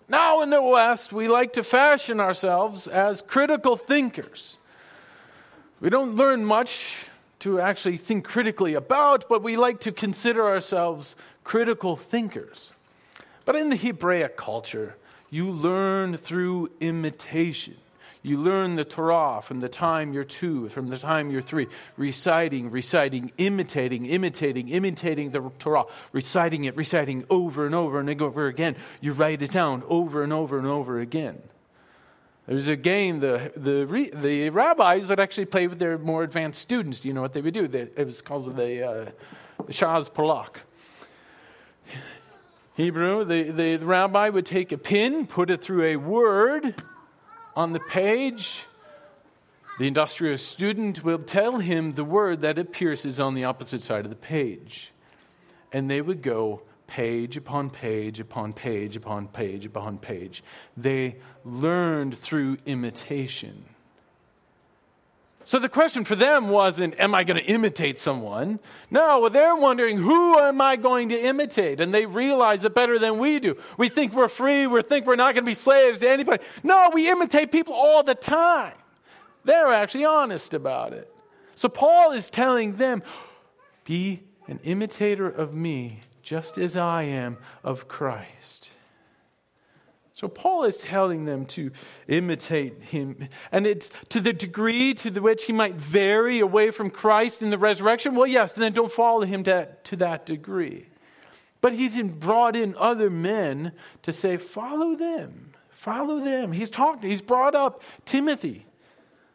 Now, 0.10 0.42
in 0.42 0.50
the 0.50 0.62
West, 0.62 1.14
we 1.14 1.28
like 1.28 1.54
to 1.54 1.64
fashion 1.64 2.20
ourselves 2.20 2.88
as 2.88 3.22
critical 3.22 3.78
thinkers. 3.78 4.58
We 5.84 5.90
don't 5.90 6.16
learn 6.16 6.46
much 6.46 7.08
to 7.40 7.60
actually 7.60 7.98
think 7.98 8.24
critically 8.24 8.74
about, 8.74 9.28
but 9.28 9.44
we 9.44 9.58
like 9.58 9.82
to 9.82 9.92
consider 9.92 10.48
ourselves 10.48 11.18
critical 11.44 11.98
thinkers. 11.98 12.72
But 13.44 13.58
in 13.58 13.68
the 13.68 13.76
Hebraic 13.76 14.38
culture, 14.38 14.96
you 15.30 15.52
learn 15.52 16.16
through 16.16 16.72
imitation. 16.80 17.76
You 18.22 18.38
learn 18.38 18.78
the 18.78 18.86
Torah 18.86 19.42
from 19.42 19.60
the 19.60 19.68
time 19.68 20.14
you're 20.14 20.24
two, 20.24 20.70
from 20.70 20.88
the 20.88 20.98
time 20.98 21.30
you're 21.30 21.42
three, 21.42 21.68
reciting, 21.98 22.72
reciting, 22.72 23.34
imitating, 23.38 24.06
imitating, 24.06 24.70
imitating 24.70 25.32
the 25.32 25.52
Torah, 25.60 25.84
reciting 26.14 26.64
it, 26.64 26.78
reciting 26.78 27.26
over 27.30 27.66
and 27.66 27.76
over 27.76 28.00
and 28.00 28.22
over 28.22 28.48
again. 28.48 28.78
You 29.02 29.12
write 29.12 29.42
it 29.42 29.52
down 29.52 29.84
over 29.90 30.24
and 30.24 30.32
over 30.32 30.58
and 30.58 30.66
over 30.66 31.02
again. 31.02 31.42
There's 32.46 32.68
a 32.68 32.76
game 32.76 33.20
the, 33.20 33.54
the, 33.56 34.12
the 34.14 34.50
rabbis 34.50 35.08
would 35.08 35.20
actually 35.20 35.46
play 35.46 35.68
with 35.68 35.80
their 35.80 35.98
more 35.98 36.24
advanced 36.24 36.60
students. 36.60 37.00
Do 37.00 37.08
you 37.08 37.14
know 37.14 37.22
what 37.22 37.32
they 37.32 37.42
would 37.42 37.54
do? 37.54 37.64
It 37.64 38.06
was 38.06 38.22
called 38.22 38.56
the, 38.58 38.86
uh, 38.86 39.06
the 39.66 39.72
Shas 39.72 40.12
Pollak. 40.12 40.58
Hebrew, 42.76 43.24
the, 43.24 43.52
the, 43.52 43.78
rabbi 43.78 44.30
would 44.30 44.46
take 44.46 44.72
a 44.72 44.78
pin, 44.78 45.28
put 45.28 45.52
it 45.52 45.62
through 45.62 45.84
a 45.84 45.96
word 45.96 46.76
on 47.56 47.72
the 47.72 47.80
page. 47.80 48.64
The 49.80 49.88
industrious 49.88 50.46
student 50.46 51.04
will 51.04 51.20
tell 51.20 51.60
him 51.60 51.94
the 51.94 52.04
word 52.04 52.42
that 52.42 52.58
appears 52.58 53.20
on 53.20 53.36
the 53.36 53.44
opposite 53.44 53.84
side 53.84 54.06
of 54.06 54.10
the 54.10 54.18
page. 54.18 54.92
And 55.72 55.90
they 55.90 56.02
would 56.02 56.22
go 56.22 56.64
page 56.94 57.38
upon 57.38 57.72
page 57.72 58.20
upon 58.20 58.54
page 58.54 58.96
upon 58.96 59.28
page 59.28 59.66
upon 59.66 59.98
page. 59.98 60.44
They 60.78 61.16
learned 61.44 62.16
through 62.16 62.58
imitation. 62.68 63.66
So 65.44 65.58
the 65.58 65.70
question 65.70 66.06
for 66.06 66.16
them 66.16 66.50
wasn't, 66.50 67.00
Am 67.00 67.16
I 67.16 67.24
going 67.24 67.42
to 67.42 67.46
imitate 67.52 67.98
someone? 67.98 68.60
No, 68.92 69.22
well, 69.22 69.32
they're 69.32 69.56
wondering, 69.56 69.98
Who 69.98 70.38
am 70.38 70.62
I 70.62 70.76
going 70.76 71.10
to 71.10 71.20
imitate? 71.20 71.80
And 71.80 71.92
they 71.92 72.06
realize 72.06 72.64
it 72.64 72.76
better 72.76 73.00
than 73.00 73.18
we 73.18 73.40
do. 73.40 73.58
We 73.76 73.90
think 73.90 74.14
we're 74.14 74.28
free, 74.28 74.68
we 74.68 74.84
think 74.84 75.08
we're 75.08 75.16
not 75.16 75.34
going 75.34 75.46
to 75.46 75.50
be 75.50 75.56
slaves 75.56 76.02
to 76.02 76.10
anybody. 76.10 76.44
No, 76.62 76.92
we 76.94 77.10
imitate 77.10 77.52
people 77.52 77.74
all 77.74 78.04
the 78.04 78.14
time. 78.14 78.76
They're 79.46 79.74
actually 79.74 80.06
honest 80.06 80.54
about 80.54 80.94
it. 80.94 81.12
So 81.56 81.70
Paul 81.70 82.12
is 82.12 82.30
telling 82.30 82.76
them, 82.76 83.02
Be 83.84 84.22
an 84.48 84.60
imitator 84.60 85.28
of 85.28 85.56
me 85.56 86.02
just 86.24 86.58
as 86.58 86.76
I 86.76 87.04
am 87.04 87.38
of 87.64 87.88
Christ. 87.88 88.72
So 90.14 90.28
Paul 90.28 90.64
is 90.64 90.78
telling 90.78 91.26
them 91.26 91.46
to 91.48 91.72
imitate 92.08 92.82
him. 92.84 93.28
And 93.52 93.68
it's 93.68 93.92
to 94.10 94.22
the 94.22 94.32
degree 94.32 94.94
to 94.96 95.10
which 95.20 95.46
he 95.46 95.54
might 95.54 95.76
vary 95.76 96.40
away 96.40 96.72
from 96.72 96.92
Christ 96.92 97.42
in 97.42 97.50
the 97.50 97.58
resurrection. 97.58 98.16
Well, 98.16 98.28
yes, 98.28 98.54
then 98.54 98.74
don't 98.74 98.92
follow 98.92 99.26
him 99.26 99.44
to, 99.46 99.70
to 99.84 99.96
that 99.98 100.26
degree. 100.26 100.88
But 101.62 101.74
he's 101.74 102.02
brought 102.02 102.56
in 102.56 102.76
other 102.78 103.10
men 103.10 103.72
to 104.04 104.14
say, 104.14 104.38
follow 104.38 104.96
them. 104.96 105.54
Follow 105.72 106.20
them. 106.20 106.52
He's 106.52 106.70
talked, 106.70 107.04
he's 107.04 107.22
brought 107.22 107.56
up 107.56 107.82
Timothy. 108.06 108.66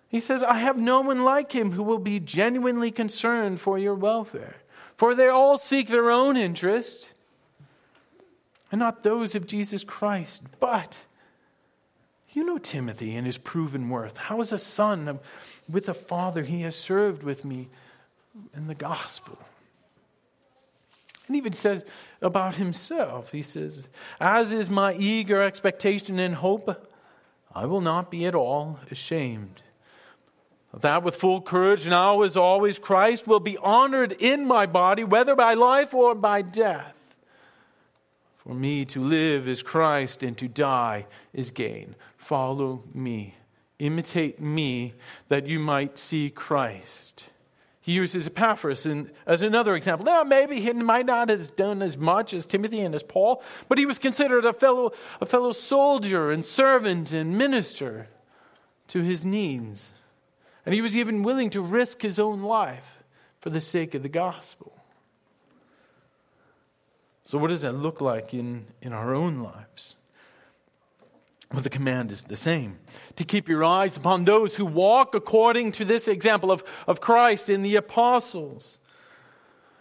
He 0.09 0.21
says, 0.21 0.43
I 0.43 0.55
have 0.55 0.79
no 0.79 1.01
one 1.01 1.25
like 1.25 1.53
him 1.53 1.73
who 1.73 1.83
will 1.83 1.99
be 1.99 2.21
genuinely 2.21 2.91
concerned 2.91 3.61
for 3.61 3.79
your 3.79 3.95
welfare. 3.95 4.57
For 4.99 5.15
they 5.15 5.29
all 5.29 5.59
seek 5.59 5.87
their 5.87 6.11
own 6.11 6.37
interest 6.37 7.13
and 8.73 8.81
not 8.81 9.05
those 9.05 9.37
of 9.37 9.47
Jesus 9.47 9.85
Christ. 9.85 10.43
But 10.59 10.99
you 12.33 12.45
know 12.45 12.59
Timothy 12.59 13.15
and 13.15 13.25
his 13.25 13.39
proven 13.39 13.91
worth. 13.91 14.17
How 14.17 14.41
as 14.41 14.53
a 14.53 14.59
son 14.59 15.21
with 15.71 15.89
a 15.89 15.95
father 15.95 16.43
he 16.43 16.63
has 16.63 16.75
served 16.75 17.23
with 17.23 17.45
me 17.45 17.69
in 18.53 18.67
the 18.67 18.75
gospel. 18.75 19.39
And 21.29 21.37
even 21.37 21.53
says 21.53 21.85
about 22.21 22.57
himself, 22.57 23.31
he 23.31 23.43
says, 23.43 23.87
As 24.19 24.51
is 24.51 24.69
my 24.69 24.95
eager 24.95 25.41
expectation 25.41 26.19
and 26.19 26.35
hope, 26.35 26.91
I 27.55 27.67
will 27.67 27.81
not 27.81 28.11
be 28.11 28.27
at 28.27 28.35
all 28.35 28.81
ashamed 28.91 29.63
that 30.75 31.03
with 31.03 31.17
full 31.17 31.41
courage 31.41 31.89
now 31.89 32.23
as 32.23 32.37
always 32.37 32.79
Christ 32.79 33.27
will 33.27 33.41
be 33.41 33.57
honored 33.59 34.13
in 34.13 34.47
my 34.47 34.67
body, 34.67 35.05
whether 35.05 35.35
by 35.35 35.55
life 35.55 35.95
or 35.95 36.15
by 36.15 36.43
death. 36.43 36.95
For 38.37 38.55
me 38.55 38.85
to 38.87 39.03
live 39.03 39.47
is 39.47 39.63
Christ, 39.63 40.23
and 40.23 40.37
to 40.39 40.49
die 40.49 41.07
is 41.33 41.51
gain. 41.51 41.97
Follow 42.17 42.83
me. 42.95 43.35
Imitate 43.79 44.41
me 44.41 44.95
that 45.29 45.47
you 45.47 45.59
might 45.59 45.99
see 45.99 46.31
Christ. 46.31 47.31
He 47.81 47.93
uses 47.93 48.27
Epaphras 48.27 48.85
in, 48.87 49.11
as 49.27 49.41
another 49.41 49.75
example. 49.75 50.05
Now, 50.05 50.23
maybe 50.23 50.61
he 50.61 50.73
might 50.73 51.07
not 51.07 51.31
have 51.31 51.57
done 51.57 51.83
as 51.83 51.97
much 51.97 52.35
as 52.35 52.45
Timothy 52.45 52.81
and 52.81 52.95
as 52.95 53.03
Paul, 53.03 53.43
but 53.69 53.79
he 53.79 53.87
was 53.87 53.99
considered 53.99 54.45
a 54.45 54.53
fellow, 54.53 54.93
a 55.21 55.27
fellow 55.27 55.53
soldier 55.53 56.31
and 56.31 56.45
servant 56.45 57.13
and 57.13 57.39
minister 57.39 58.09
to 58.89 59.03
his 59.03 59.25
needs. 59.25 59.95
And 60.69 60.75
he 60.75 60.83
was 60.83 60.95
even 60.95 61.23
willing 61.23 61.49
to 61.51 61.63
risk 61.63 62.03
his 62.03 62.19
own 62.19 62.43
life 62.43 63.03
for 63.41 63.49
the 63.49 63.59
sake 63.59 63.95
of 63.95 64.03
the 64.03 64.09
gospel. 64.11 64.77
So, 67.25 67.39
what 67.39 67.49
does 67.49 67.63
that 67.63 67.73
look 67.73 68.03
like 68.03 68.35
in, 68.35 68.67
in 68.83 68.93
our 68.93 69.15
own 69.15 69.39
lives? 69.39 69.97
Well, 71.51 71.63
the 71.63 71.71
command 71.71 72.13
is 72.13 72.25
the 72.25 72.37
same 72.37 72.81
to 73.17 73.25
keep 73.25 73.49
your 73.49 73.65
eyes 73.65 73.97
upon 73.97 74.27
those 74.27 74.57
who 74.57 74.67
walk 74.67 75.15
according 75.15 75.73
to 75.73 75.87
this 75.87 76.07
example 76.07 76.53
of, 76.53 76.63
of 76.87 77.01
Christ 77.01 77.49
in 77.49 77.63
the 77.63 77.77
apostles. 77.77 78.79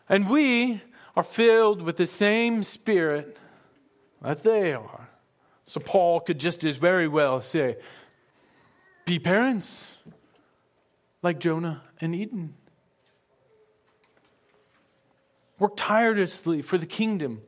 And 0.08 0.30
we 0.30 0.84
are 1.18 1.24
filled 1.24 1.82
with 1.82 1.98
the 1.98 2.08
same 2.08 2.64
spirit 2.64 3.38
that 4.22 4.44
they 4.44 4.72
are. 4.72 5.10
So, 5.66 5.82
Paul 5.82 6.22
could 6.22 6.40
just 6.40 6.64
as 6.64 6.78
very 6.78 7.10
well 7.10 7.42
say, 7.42 7.76
Be 9.04 9.20
parents 9.20 9.97
like 11.22 11.40
Jonah 11.40 11.84
and 12.00 12.16
Eden. 12.16 12.54
Work 15.60 15.74
tirelessly 15.76 16.62
for 16.62 16.78
the 16.78 16.86
kingdom, 16.86 17.42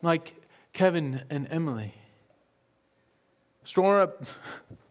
like 0.00 0.34
Kevin 0.72 1.22
and 1.28 1.46
Emily. 1.50 1.94
Store 3.64 4.00
up 4.00 4.24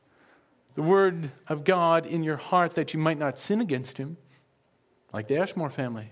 the 0.75 0.81
word 0.81 1.31
of 1.47 1.63
God 1.63 2.05
in 2.05 2.23
your 2.23 2.37
heart 2.37 2.75
that 2.75 2.93
you 2.93 2.99
might 2.99 3.17
not 3.17 3.39
sin 3.39 3.61
against 3.61 3.97
him, 3.97 4.17
like 5.13 5.27
the 5.27 5.37
Ashmore 5.37 5.69
family. 5.69 6.11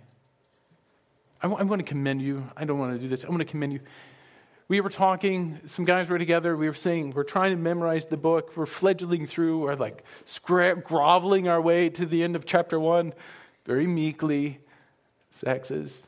I'm, 1.42 1.68
going 1.68 1.80
to 1.80 1.86
commend 1.86 2.22
you. 2.22 2.50
I 2.58 2.66
don't 2.66 2.80
want 2.80 2.94
to 2.94 3.00
do 3.00 3.08
this. 3.08 3.24
I 3.24 3.30
want 3.30 3.40
to 3.40 3.46
commend 3.46 3.72
you 3.72 3.80
we 4.70 4.82
were 4.82 4.90
talking, 4.90 5.60
some 5.66 5.84
guys 5.84 6.08
were 6.08 6.20
together, 6.20 6.56
we 6.56 6.68
were 6.68 6.76
saying, 6.76 7.12
we're 7.16 7.24
trying 7.24 7.52
to 7.52 7.58
memorize 7.58 8.06
the 8.06 8.18
book, 8.18 8.56
we're 8.56 8.68
fledgling 8.68 9.26
through, 9.26 9.62
we're 9.62 9.74
like 9.74 10.04
scra- 10.26 10.82
groveling 10.84 11.48
our 11.48 11.60
way 11.60 11.90
to 11.90 12.06
the 12.06 12.24
end 12.24 12.36
of 12.36 12.46
chapter 12.46 12.80
one, 12.80 13.14
very 13.66 13.88
meekly. 13.88 14.60
Sexes. 15.32 16.04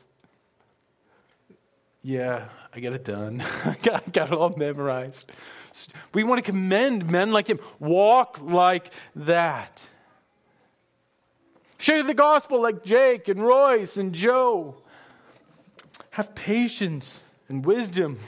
Yeah, 2.02 2.48
I 2.72 2.80
got 2.80 2.92
it 2.92 3.04
done. 3.04 3.42
I 3.64 3.76
got, 3.82 4.12
got 4.12 4.28
it 4.28 4.34
all 4.34 4.54
memorized. 4.56 5.30
We 6.14 6.22
want 6.22 6.38
to 6.38 6.48
commend 6.48 7.10
men 7.10 7.32
like 7.32 7.48
him. 7.48 7.58
Walk 7.80 8.38
like 8.40 8.92
that. 9.16 9.82
Share 11.78 12.04
the 12.04 12.14
gospel 12.14 12.62
like 12.62 12.84
Jake 12.84 13.26
and 13.26 13.42
Royce 13.42 13.96
and 13.96 14.12
Joe. 14.12 14.76
Have 16.10 16.34
patience 16.36 17.22
and 17.48 17.66
wisdom 17.66 18.18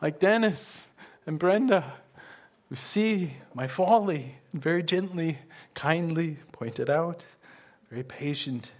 like 0.00 0.18
Dennis 0.18 0.86
and 1.26 1.38
Brenda, 1.38 1.94
who 2.68 2.76
see 2.76 3.34
my 3.54 3.66
folly 3.66 4.36
and 4.52 4.62
very 4.62 4.82
gently, 4.82 5.38
kindly 5.74 6.38
point 6.52 6.78
it 6.78 6.90
out, 6.90 7.24
very 7.90 8.02
patient. 8.02 8.72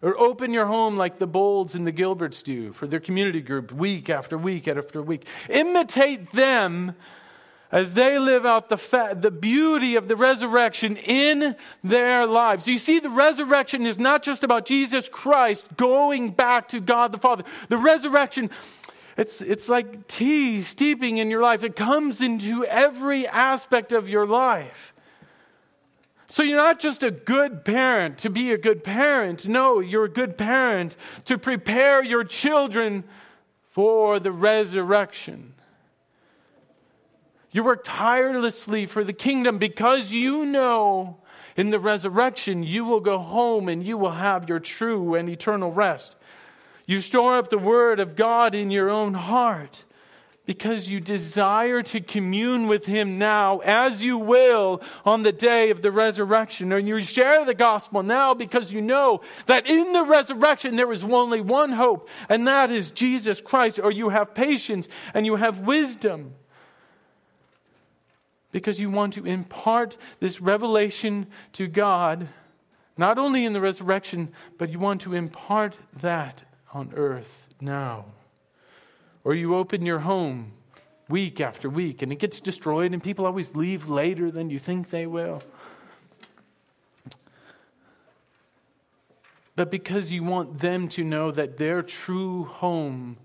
Or 0.00 0.18
open 0.18 0.52
your 0.52 0.66
home 0.66 0.96
like 0.96 1.18
the 1.18 1.28
Bolds 1.28 1.76
and 1.76 1.86
the 1.86 1.92
Gilberts 1.92 2.42
do 2.42 2.72
for 2.72 2.88
their 2.88 2.98
community 2.98 3.40
group 3.40 3.70
week 3.70 4.10
after 4.10 4.36
week 4.36 4.66
after 4.66 5.00
week. 5.00 5.26
Imitate 5.48 6.32
them 6.32 6.96
as 7.72 7.94
they 7.94 8.18
live 8.18 8.44
out 8.44 8.68
the, 8.68 8.76
fa- 8.76 9.16
the 9.18 9.30
beauty 9.30 9.96
of 9.96 10.06
the 10.06 10.14
resurrection 10.14 10.96
in 10.96 11.56
their 11.82 12.26
lives. 12.26 12.68
You 12.68 12.78
see, 12.78 12.98
the 12.98 13.08
resurrection 13.08 13.86
is 13.86 13.98
not 13.98 14.22
just 14.22 14.44
about 14.44 14.66
Jesus 14.66 15.08
Christ 15.08 15.66
going 15.76 16.32
back 16.32 16.68
to 16.68 16.80
God 16.80 17.12
the 17.12 17.18
Father. 17.18 17.44
The 17.70 17.78
resurrection, 17.78 18.50
it's, 19.16 19.40
it's 19.40 19.68
like 19.68 20.08
tea 20.08 20.62
steeping 20.62 21.18
in 21.18 21.30
your 21.30 21.42
life, 21.42 21.62
it 21.62 21.76
comes 21.76 22.20
into 22.20 22.64
every 22.64 23.26
aspect 23.26 23.92
of 23.92 24.08
your 24.08 24.26
life. 24.26 24.94
So 26.28 26.42
you're 26.42 26.56
not 26.56 26.80
just 26.80 27.02
a 27.02 27.10
good 27.10 27.62
parent 27.62 28.16
to 28.18 28.30
be 28.30 28.52
a 28.52 28.58
good 28.58 28.82
parent. 28.82 29.46
No, 29.46 29.80
you're 29.80 30.06
a 30.06 30.08
good 30.08 30.38
parent 30.38 30.96
to 31.26 31.36
prepare 31.36 32.02
your 32.02 32.24
children 32.24 33.04
for 33.68 34.18
the 34.18 34.32
resurrection. 34.32 35.52
You 37.50 37.62
work 37.62 37.82
tirelessly 37.84 38.86
for 38.86 39.04
the 39.04 39.12
kingdom 39.12 39.58
because 39.58 40.12
you 40.12 40.46
know 40.46 41.18
in 41.54 41.70
the 41.70 41.78
resurrection 41.78 42.62
you 42.62 42.86
will 42.86 43.00
go 43.00 43.18
home 43.18 43.68
and 43.68 43.86
you 43.86 43.98
will 43.98 44.12
have 44.12 44.48
your 44.48 44.58
true 44.58 45.14
and 45.14 45.28
eternal 45.28 45.70
rest. 45.70 46.16
You 46.86 47.00
store 47.00 47.38
up 47.38 47.48
the 47.48 47.58
word 47.58 48.00
of 48.00 48.16
God 48.16 48.54
in 48.54 48.70
your 48.70 48.90
own 48.90 49.14
heart 49.14 49.84
because 50.44 50.90
you 50.90 50.98
desire 50.98 51.82
to 51.82 52.00
commune 52.00 52.66
with 52.66 52.86
him 52.86 53.16
now 53.16 53.58
as 53.58 54.02
you 54.02 54.18
will 54.18 54.82
on 55.04 55.22
the 55.22 55.32
day 55.32 55.70
of 55.70 55.82
the 55.82 55.92
resurrection. 55.92 56.72
And 56.72 56.88
you 56.88 57.00
share 57.00 57.44
the 57.44 57.54
gospel 57.54 58.02
now 58.02 58.34
because 58.34 58.72
you 58.72 58.80
know 58.80 59.20
that 59.46 59.68
in 59.68 59.92
the 59.92 60.02
resurrection 60.02 60.74
there 60.76 60.90
is 60.92 61.04
only 61.04 61.40
one 61.40 61.72
hope, 61.72 62.08
and 62.28 62.46
that 62.48 62.70
is 62.70 62.90
Jesus 62.90 63.40
Christ. 63.40 63.78
Or 63.78 63.92
you 63.92 64.08
have 64.08 64.34
patience 64.34 64.88
and 65.14 65.24
you 65.24 65.36
have 65.36 65.60
wisdom 65.60 66.34
because 68.50 68.80
you 68.80 68.90
want 68.90 69.14
to 69.14 69.24
impart 69.24 69.96
this 70.18 70.40
revelation 70.40 71.28
to 71.52 71.68
God, 71.68 72.28
not 72.98 73.16
only 73.16 73.44
in 73.44 73.52
the 73.52 73.60
resurrection, 73.60 74.32
but 74.58 74.70
you 74.70 74.78
want 74.78 75.00
to 75.02 75.14
impart 75.14 75.78
that 76.00 76.42
on 76.72 76.92
earth 76.94 77.48
now. 77.60 78.06
Or 79.24 79.34
you 79.34 79.54
open 79.54 79.86
your 79.86 80.00
home 80.00 80.52
week 81.08 81.40
after 81.40 81.68
week 81.68 82.02
and 82.02 82.12
it 82.12 82.18
gets 82.18 82.40
destroyed, 82.40 82.92
and 82.92 83.02
people 83.02 83.26
always 83.26 83.54
leave 83.54 83.88
later 83.88 84.30
than 84.30 84.50
you 84.50 84.58
think 84.58 84.90
they 84.90 85.06
will. 85.06 85.42
But 89.54 89.70
because 89.70 90.10
you 90.10 90.24
want 90.24 90.58
them 90.58 90.88
to 90.88 91.04
know 91.04 91.30
that 91.30 91.58
their 91.58 91.82
true 91.82 92.44
home 92.44 93.18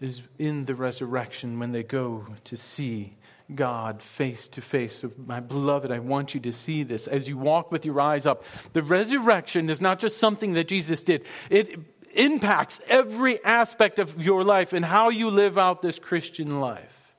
is 0.00 0.22
in 0.38 0.66
the 0.66 0.74
resurrection 0.74 1.58
when 1.58 1.72
they 1.72 1.82
go 1.82 2.26
to 2.44 2.56
see 2.56 3.16
God 3.54 4.02
face 4.02 4.48
to 4.48 4.60
face. 4.60 4.96
So, 4.96 5.12
my 5.24 5.40
beloved, 5.40 5.90
I 5.90 6.00
want 6.00 6.34
you 6.34 6.40
to 6.40 6.52
see 6.52 6.82
this 6.82 7.06
as 7.06 7.28
you 7.28 7.38
walk 7.38 7.70
with 7.70 7.84
your 7.84 8.00
eyes 8.00 8.26
up. 8.26 8.44
The 8.72 8.82
resurrection 8.82 9.70
is 9.70 9.80
not 9.80 10.00
just 10.00 10.18
something 10.18 10.54
that 10.54 10.68
Jesus 10.68 11.02
did, 11.02 11.24
it 11.48 11.95
impacts 12.16 12.80
every 12.88 13.42
aspect 13.44 13.98
of 13.98 14.20
your 14.22 14.44
life 14.44 14.72
and 14.72 14.84
how 14.84 15.08
you 15.08 15.30
live 15.30 15.56
out 15.56 15.82
this 15.82 15.98
Christian 15.98 16.60
life. 16.60 17.14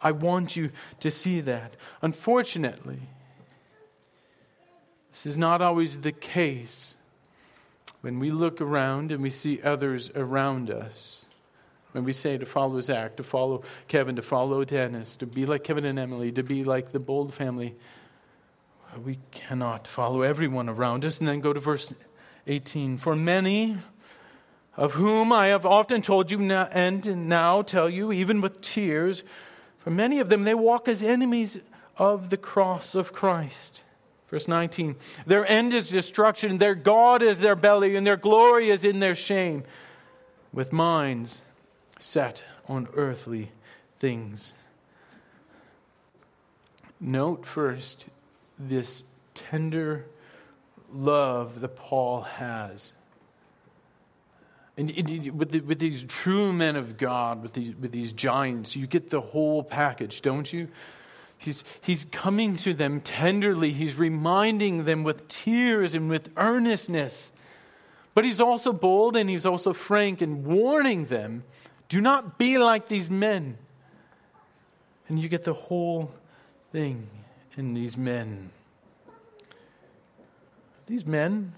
I 0.00 0.12
want 0.12 0.56
you 0.56 0.70
to 1.00 1.10
see 1.10 1.40
that. 1.42 1.74
Unfortunately, 2.02 3.00
this 5.12 5.26
is 5.26 5.36
not 5.36 5.62
always 5.62 6.00
the 6.00 6.12
case 6.12 6.94
when 8.00 8.18
we 8.18 8.30
look 8.30 8.60
around 8.60 9.12
and 9.12 9.22
we 9.22 9.30
see 9.30 9.62
others 9.62 10.10
around 10.14 10.70
us. 10.70 11.24
When 11.92 12.04
we 12.04 12.12
say 12.14 12.38
to 12.38 12.46
follow 12.46 12.80
Zach, 12.80 13.16
to 13.16 13.22
follow 13.22 13.62
Kevin, 13.86 14.16
to 14.16 14.22
follow 14.22 14.64
Dennis, 14.64 15.14
to 15.16 15.26
be 15.26 15.44
like 15.44 15.62
Kevin 15.62 15.84
and 15.84 15.98
Emily, 15.98 16.32
to 16.32 16.42
be 16.42 16.64
like 16.64 16.92
the 16.92 16.98
Bold 16.98 17.34
family, 17.34 17.74
we 19.04 19.18
cannot 19.30 19.86
follow 19.86 20.22
everyone 20.22 20.68
around 20.68 21.04
us. 21.04 21.18
And 21.18 21.28
then 21.28 21.40
go 21.40 21.52
to 21.52 21.60
verse 21.60 21.92
18. 22.46 22.96
For 22.96 23.14
many 23.14 23.76
of 24.76 24.94
whom 24.94 25.32
I 25.32 25.48
have 25.48 25.66
often 25.66 26.00
told 26.00 26.30
you 26.30 26.40
and 26.50 27.28
now 27.28 27.62
tell 27.62 27.90
you, 27.90 28.12
even 28.12 28.40
with 28.40 28.60
tears, 28.60 29.22
for 29.78 29.90
many 29.90 30.18
of 30.18 30.28
them 30.28 30.44
they 30.44 30.54
walk 30.54 30.88
as 30.88 31.02
enemies 31.02 31.58
of 31.98 32.30
the 32.30 32.36
cross 32.36 32.94
of 32.94 33.12
Christ. 33.12 33.82
Verse 34.28 34.48
19 34.48 34.96
Their 35.26 35.46
end 35.46 35.74
is 35.74 35.88
destruction, 35.88 36.58
their 36.58 36.74
God 36.74 37.22
is 37.22 37.38
their 37.38 37.56
belly, 37.56 37.96
and 37.96 38.06
their 38.06 38.16
glory 38.16 38.70
is 38.70 38.84
in 38.84 39.00
their 39.00 39.14
shame, 39.14 39.64
with 40.52 40.72
minds 40.72 41.42
set 42.00 42.44
on 42.66 42.88
earthly 42.94 43.52
things. 43.98 44.54
Note 46.98 47.44
first 47.44 48.06
this 48.58 49.04
tender 49.34 50.06
love 50.92 51.60
that 51.60 51.76
Paul 51.76 52.22
has. 52.22 52.92
And 54.82 55.38
with, 55.38 55.52
the, 55.52 55.60
with 55.60 55.78
these 55.78 56.02
true 56.02 56.52
men 56.52 56.74
of 56.74 56.96
God, 56.96 57.40
with 57.40 57.52
these, 57.52 57.72
with 57.76 57.92
these 57.92 58.12
giants, 58.12 58.74
you 58.74 58.88
get 58.88 59.10
the 59.10 59.20
whole 59.20 59.62
package, 59.62 60.22
don't 60.22 60.52
you? 60.52 60.66
He's, 61.38 61.62
he's 61.82 62.04
coming 62.06 62.56
to 62.56 62.74
them 62.74 63.00
tenderly. 63.00 63.70
He's 63.70 63.94
reminding 63.94 64.84
them 64.84 65.04
with 65.04 65.28
tears 65.28 65.94
and 65.94 66.10
with 66.10 66.30
earnestness. 66.36 67.30
But 68.12 68.24
he's 68.24 68.40
also 68.40 68.72
bold 68.72 69.16
and 69.16 69.30
he's 69.30 69.46
also 69.46 69.72
frank 69.72 70.20
and 70.20 70.44
warning 70.44 71.04
them 71.04 71.44
do 71.88 72.00
not 72.00 72.36
be 72.36 72.58
like 72.58 72.88
these 72.88 73.08
men. 73.08 73.58
And 75.08 75.22
you 75.22 75.28
get 75.28 75.44
the 75.44 75.54
whole 75.54 76.12
thing 76.72 77.06
in 77.56 77.74
these 77.74 77.96
men. 77.96 78.50
These 80.86 81.06
men 81.06 81.52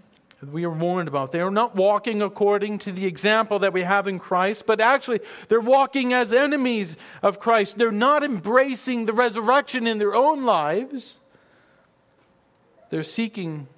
we 0.52 0.64
are 0.64 0.70
warned 0.70 1.08
about, 1.08 1.32
they 1.32 1.40
are 1.40 1.50
not 1.50 1.74
walking 1.74 2.22
according 2.22 2.78
to 2.78 2.92
the 2.92 3.06
example 3.06 3.58
that 3.60 3.72
we 3.72 3.82
have 3.82 4.06
in 4.06 4.18
Christ, 4.18 4.64
but 4.66 4.80
actually 4.80 5.20
they're 5.48 5.60
walking 5.60 6.12
as 6.12 6.32
enemies 6.32 6.96
of 7.22 7.40
Christ. 7.40 7.78
They're 7.78 7.92
not 7.92 8.22
embracing 8.22 9.06
the 9.06 9.12
resurrection 9.12 9.86
in 9.86 9.98
their 9.98 10.14
own 10.14 10.44
lives. 10.44 11.16
They're 12.90 13.02
seeking 13.02 13.68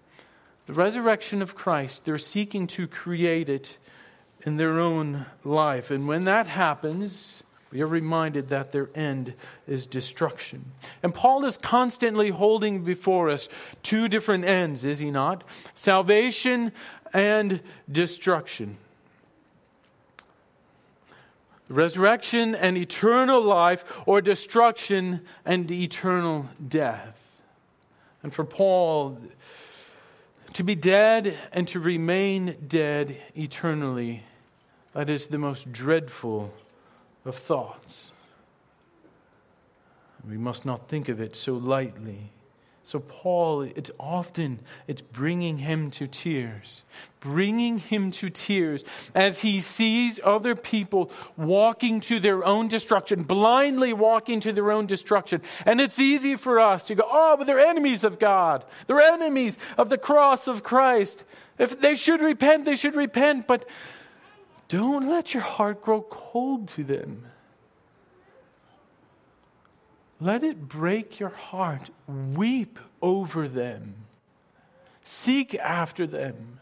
the 0.67 0.75
resurrection 0.75 1.43
of 1.43 1.55
Christ, 1.55 2.05
they're 2.05 2.19
seeking 2.19 2.67
to 2.69 2.89
create 2.89 3.49
it 3.49 3.79
in 4.45 4.57
their 4.57 4.81
own 4.81 5.27
life. 5.45 5.91
And 5.91 6.09
when 6.09 6.25
that 6.25 6.49
happens, 6.49 7.45
we 7.71 7.81
are 7.83 7.87
reminded 7.87 8.49
that 8.49 8.73
their 8.73 8.89
end 8.95 9.35
is 9.67 9.87
destruction. 9.87 10.73
And 11.03 11.15
Paul 11.15 11.45
is 11.45 11.57
constantly 11.57 12.31
holding 12.31 12.85
before 12.85 13.29
us 13.29 13.49
two 13.83 14.09
different 14.09 14.45
ends, 14.45 14.85
is 14.85 14.99
he 14.99 15.11
not? 15.11 15.45
Salvation 15.75 16.73
and 17.13 17.61
destruction. 17.91 18.77
Resurrection 21.69 22.55
and 22.55 22.79
eternal 22.79 23.43
life, 23.43 24.01
or 24.07 24.21
destruction 24.21 25.23
and 25.45 25.69
eternal 25.71 26.49
death. 26.67 27.43
And 28.23 28.33
for 28.33 28.45
Paul, 28.45 29.19
to 30.53 30.63
be 30.63 30.77
dead 30.77 31.37
and 31.53 31.67
to 31.69 31.81
remain 31.81 32.57
dead 32.69 33.21
eternally 33.35 34.23
that 34.97 35.11
is 35.11 35.27
the 35.27 35.37
most 35.37 35.73
dreadful 35.73 36.55
of 37.29 37.37
thoughts. 37.37 38.13
We 40.29 40.37
must 40.37 40.67
not 40.67 40.89
think 40.89 41.09
of 41.09 41.21
it 41.21 41.37
so 41.37 41.55
lightly. 41.55 42.33
So 42.83 43.01
Paul, 43.01 43.63
it's 43.63 43.91
often 43.99 44.61
it's 44.87 45.03
bringing 45.03 45.59
him 45.59 45.91
to 45.93 46.07
tears, 46.07 46.85
bringing 47.19 47.79
him 47.79 48.13
to 48.13 48.31
tears 48.31 48.85
as 49.13 49.41
he 49.41 49.61
sees 49.61 50.21
other 50.23 50.55
people 50.55 51.11
walking 51.37 51.99
to 52.03 52.21
their 52.21 52.45
own 52.45 52.69
destruction, 52.69 53.25
blindly 53.25 53.93
walking 53.93 54.39
to 54.39 54.53
their 54.53 54.71
own 54.71 54.87
destruction. 54.87 55.43
And 55.65 55.81
it's 55.81 55.99
easy 55.99 56.37
for 56.37 56.61
us 56.61 56.85
to 56.85 56.95
go, 56.95 57.03
"Oh, 57.11 57.35
but 57.37 57.49
they're 57.49 57.59
enemies 57.59 58.05
of 58.05 58.21
God. 58.21 58.65
They're 58.87 59.01
enemies 59.01 59.59
of 59.77 59.89
the 59.89 59.99
cross 59.99 60.47
of 60.47 60.63
Christ. 60.63 61.25
If 61.59 61.81
they 61.81 61.97
should 61.97 62.21
repent, 62.21 62.67
they 62.67 62.77
should 62.77 62.95
repent." 62.95 63.49
But 63.49 63.69
don't 64.69 65.09
let 65.09 65.35
your 65.35 65.43
heart 65.43 65.83
grow 65.83 66.03
cold 66.03 66.69
to 66.69 66.85
them. 66.85 67.27
Let 70.21 70.43
it 70.43 70.69
break 70.69 71.21
your 71.21 71.29
heart. 71.29 71.91
Weep 72.09 72.79
over 73.03 73.49
them. 73.49 73.95
Seek 75.03 75.55
after 75.55 76.07
them. 76.07 76.59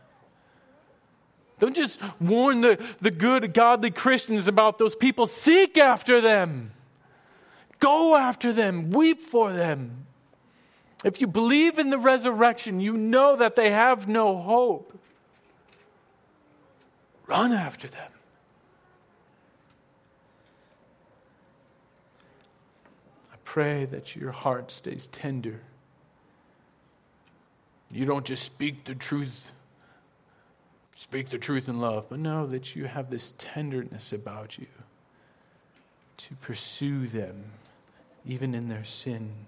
Don't 1.58 1.76
just 1.76 2.00
warn 2.20 2.60
the, 2.60 2.84
the 3.00 3.10
good, 3.10 3.54
godly 3.54 3.90
Christians 3.90 4.48
about 4.48 4.78
those 4.78 4.96
people. 4.96 5.26
Seek 5.26 5.78
after 5.78 6.20
them. 6.20 6.72
Go 7.78 8.16
after 8.16 8.52
them. 8.52 8.90
Weep 8.90 9.20
for 9.20 9.52
them. 9.52 10.06
If 11.04 11.20
you 11.20 11.26
believe 11.26 11.78
in 11.78 11.90
the 11.90 11.98
resurrection, 11.98 12.80
you 12.80 12.96
know 12.96 13.36
that 13.36 13.56
they 13.56 13.70
have 13.70 14.08
no 14.08 14.38
hope. 14.38 14.98
Run 17.26 17.52
after 17.52 17.88
them. 17.88 18.10
I 23.32 23.36
pray 23.44 23.84
that 23.86 24.14
your 24.14 24.32
heart 24.32 24.70
stays 24.70 25.06
tender. 25.06 25.60
You 27.90 28.04
don't 28.04 28.24
just 28.24 28.42
speak 28.42 28.84
the 28.84 28.94
truth, 28.94 29.52
speak 30.96 31.30
the 31.30 31.38
truth 31.38 31.68
in 31.68 31.80
love, 31.80 32.06
but 32.08 32.18
know 32.18 32.46
that 32.46 32.74
you 32.74 32.84
have 32.84 33.10
this 33.10 33.32
tenderness 33.38 34.12
about 34.12 34.58
you 34.58 34.66
to 36.16 36.34
pursue 36.36 37.06
them, 37.06 37.44
even 38.26 38.54
in 38.54 38.68
their 38.68 38.84
sin. 38.84 39.46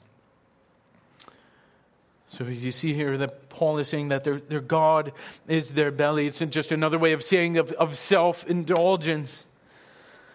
So 2.28 2.44
you 2.44 2.72
see 2.72 2.92
here 2.92 3.16
that 3.18 3.48
Paul 3.48 3.78
is 3.78 3.88
saying 3.88 4.08
that 4.08 4.24
their, 4.24 4.40
their 4.40 4.60
God 4.60 5.12
is 5.46 5.72
their 5.72 5.90
belly. 5.90 6.26
It's 6.26 6.38
just 6.38 6.72
another 6.72 6.98
way 6.98 7.12
of 7.12 7.22
saying 7.22 7.56
of, 7.56 7.72
of 7.72 7.96
self 7.96 8.46
indulgence. 8.46 9.46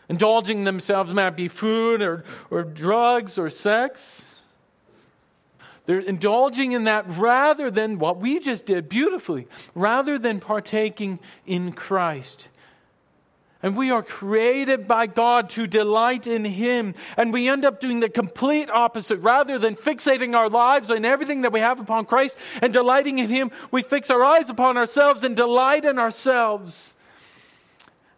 Indulging 0.08 0.64
themselves 0.64 1.14
might 1.14 1.32
be 1.32 1.48
food 1.48 2.02
or, 2.02 2.24
or 2.50 2.64
drugs 2.64 3.38
or 3.38 3.50
sex. 3.50 4.26
They're 5.86 6.00
indulging 6.00 6.74
in 6.74 6.84
that 6.86 7.06
rather 7.10 7.72
than 7.72 7.98
what 7.98 8.18
we 8.18 8.40
just 8.40 8.66
did 8.66 8.88
beautifully, 8.88 9.48
rather 9.74 10.20
than 10.20 10.40
partaking 10.40 11.20
in 11.46 11.72
Christ. 11.74 12.48
And 13.64 13.76
we 13.76 13.92
are 13.92 14.02
created 14.02 14.88
by 14.88 15.06
God 15.06 15.50
to 15.52 15.68
delight 15.68 16.26
in 16.26 16.46
Him. 16.46 16.96
And 17.16 17.32
we 17.32 17.48
end 17.48 17.64
up 17.64 17.80
doing 17.80 18.00
the 18.00 18.10
complete 18.10 18.70
opposite. 18.70 19.20
Rather 19.20 19.60
than 19.60 19.76
fixating 19.76 20.36
our 20.36 20.50
lives 20.50 20.90
and 20.90 21.06
everything 21.06 21.42
that 21.42 21.54
we 21.54 21.60
have 21.60 21.80
upon 21.80 22.06
Christ 22.06 22.38
and 22.62 22.74
delighting 22.74 23.20
in 23.20 23.30
Him, 23.30 23.52
we 23.70 23.84
fix 23.84 24.10
our 24.10 24.24
eyes 24.24 24.50
upon 24.50 24.78
ourselves 24.78 25.24
and 25.24 25.36
delight 25.36 25.86
in 25.86 26.00
ourselves. 26.00 26.96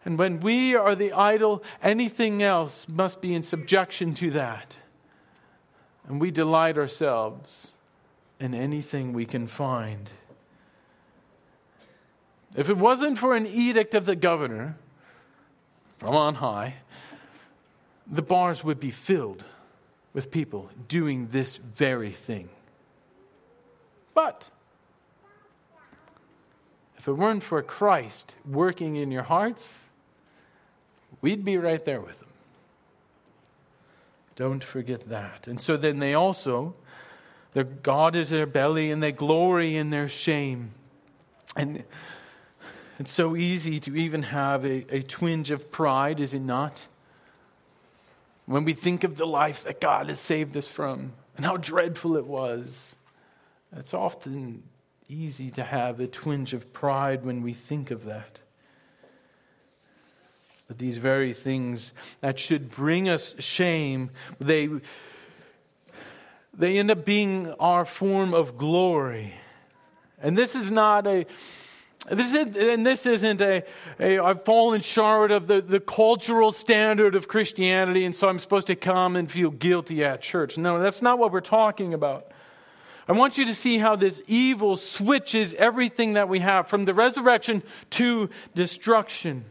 And 0.06 0.18
when 0.18 0.40
we 0.40 0.76
are 0.76 0.96
the 0.96 1.12
idol, 1.12 1.64
anything 1.82 2.42
else 2.42 2.88
must 2.88 3.22
be 3.22 3.34
in 3.34 3.44
subjection 3.44 4.14
to 4.16 4.32
that. 4.32 4.78
And 6.08 6.20
we 6.20 6.32
delight 6.32 6.78
ourselves 6.78 7.72
in 8.40 8.54
anything 8.54 9.14
we 9.14 9.26
can 9.26 9.48
find. 9.48 10.10
If 12.56 12.70
it 12.70 12.78
wasn't 12.78 13.18
for 13.18 13.36
an 13.36 13.48
edict 13.48 13.96
of 13.96 14.06
the 14.06 14.16
governor, 14.16 14.78
from 16.04 16.16
on 16.16 16.36
high, 16.36 16.76
the 18.06 18.22
bars 18.22 18.62
would 18.62 18.78
be 18.78 18.92
filled 18.92 19.46
with 20.14 20.32
people 20.32 20.70
doing 20.90 21.28
this 21.28 21.56
very 21.56 22.12
thing. 22.12 22.50
But 24.14 24.52
if 26.98 27.08
it 27.08 27.14
weren't 27.14 27.42
for 27.42 27.62
Christ 27.64 28.36
working 28.46 28.98
in 28.98 29.12
your 29.12 29.24
hearts, 29.24 29.78
we'd 31.22 31.46
be 31.46 31.58
right 31.58 31.84
there 31.86 32.02
with 32.02 32.20
them. 32.20 32.30
Don't 34.36 34.64
forget 34.64 35.08
that. 35.10 35.48
And 35.48 35.62
so 35.62 35.78
then 35.78 36.00
they 36.00 36.14
also, 36.14 36.76
their 37.54 37.64
God 37.64 38.14
is 38.14 38.30
their 38.30 38.46
belly, 38.46 38.92
and 38.92 39.02
they 39.02 39.14
glory 39.14 39.78
in 39.78 39.90
their 39.90 40.10
shame. 40.10 40.72
And 41.56 41.86
it's 43.04 43.12
so 43.12 43.36
easy 43.36 43.82
to 43.82 43.98
even 43.98 44.24
have 44.24 44.64
a, 44.64 44.86
a 44.90 45.04
twinge 45.04 45.52
of 45.52 45.70
pride, 45.74 46.22
is 46.22 46.34
it 46.34 46.40
not? 46.40 46.88
When 48.46 48.64
we 48.64 48.72
think 48.72 49.04
of 49.04 49.18
the 49.18 49.28
life 49.28 49.66
that 49.66 49.82
God 49.82 50.08
has 50.08 50.22
saved 50.22 50.56
us 50.56 50.70
from 50.70 51.12
and 51.36 51.46
how 51.46 51.58
dreadful 51.58 52.16
it 52.16 52.26
was, 52.26 52.96
it's 53.76 53.94
often 53.94 54.64
easy 55.10 55.52
to 55.52 55.64
have 55.64 56.00
a 56.00 56.08
twinge 56.08 56.54
of 56.54 56.72
pride 56.72 57.26
when 57.26 57.44
we 57.44 57.52
think 57.52 57.92
of 57.92 58.06
that. 58.06 58.40
But 60.70 60.78
these 60.78 60.96
very 60.96 61.34
things 61.34 61.92
that 62.22 62.40
should 62.40 62.72
bring 62.72 63.10
us 63.10 63.36
shame, 63.38 64.12
they, 64.40 64.70
they 66.54 66.78
end 66.78 66.90
up 66.90 67.04
being 67.04 67.52
our 67.60 67.84
form 67.84 68.34
of 68.34 68.58
glory. 68.58 69.34
And 70.22 70.38
this 70.38 70.56
is 70.56 70.72
not 70.72 71.06
a 71.06 71.26
this 72.10 72.34
isn't, 72.34 72.58
and 72.58 72.86
this 72.86 73.06
isn't 73.06 73.40
a, 73.40 73.64
a 74.00 74.20
I've 74.20 74.44
fallen 74.44 74.82
short 74.82 75.32
of 75.32 75.48
the, 75.48 75.62
the 75.62 75.80
cultural 75.80 76.52
standard 76.52 77.16
of 77.16 77.28
Christianity, 77.28 78.04
and 78.04 78.16
so 78.16 78.28
I'm 78.28 78.40
supposed 78.40 78.68
to 78.68 78.76
come 78.76 79.16
and 79.16 79.32
feel 79.32 79.52
guilty 79.52 80.04
at 80.04 80.22
church. 80.22 80.58
No, 80.58 80.80
that's 80.80 81.02
not 81.02 81.18
what 81.18 81.32
we're 81.32 81.42
talking 81.42 81.94
about. 81.94 82.28
I 83.08 83.12
want 83.14 83.38
you 83.38 83.46
to 83.46 83.56
see 83.56 83.78
how 83.78 83.96
this 83.96 84.22
evil 84.28 84.78
switches 84.78 85.54
everything 85.56 86.14
that 86.14 86.30
we 86.30 86.40
have 86.40 86.68
from 86.68 86.86
the 86.86 86.94
resurrection 86.94 87.64
to 87.92 88.30
destruction. 88.56 89.46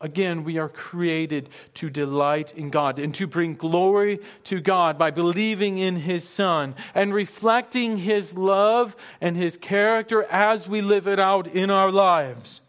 Again, 0.00 0.44
we 0.44 0.58
are 0.58 0.68
created 0.68 1.48
to 1.74 1.90
delight 1.90 2.54
in 2.54 2.70
God 2.70 2.98
and 2.98 3.14
to 3.14 3.26
bring 3.26 3.54
glory 3.54 4.20
to 4.44 4.60
God 4.60 4.98
by 4.98 5.10
believing 5.10 5.78
in 5.78 5.96
His 5.96 6.28
Son 6.28 6.74
and 6.94 7.12
reflecting 7.12 7.96
His 7.96 8.34
love 8.34 8.96
and 9.20 9.36
His 9.36 9.56
character 9.56 10.24
as 10.24 10.68
we 10.68 10.82
live 10.82 11.08
it 11.08 11.18
out 11.18 11.46
in 11.48 11.70
our 11.70 11.90
lives. 11.90 12.60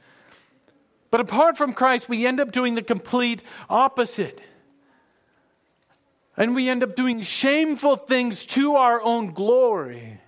But 1.11 1.21
apart 1.21 1.57
from 1.57 1.73
Christ, 1.73 2.09
we 2.09 2.25
end 2.25 2.39
up 2.39 2.51
doing 2.51 2.75
the 2.75 2.81
complete 2.81 3.43
opposite. 3.69 4.41
And 6.37 6.55
we 6.55 6.69
end 6.69 6.83
up 6.83 6.95
doing 6.95 7.21
shameful 7.21 7.97
things 7.97 8.45
to 8.47 8.75
our 8.75 9.01
own 9.01 9.33
glory. 9.33 10.19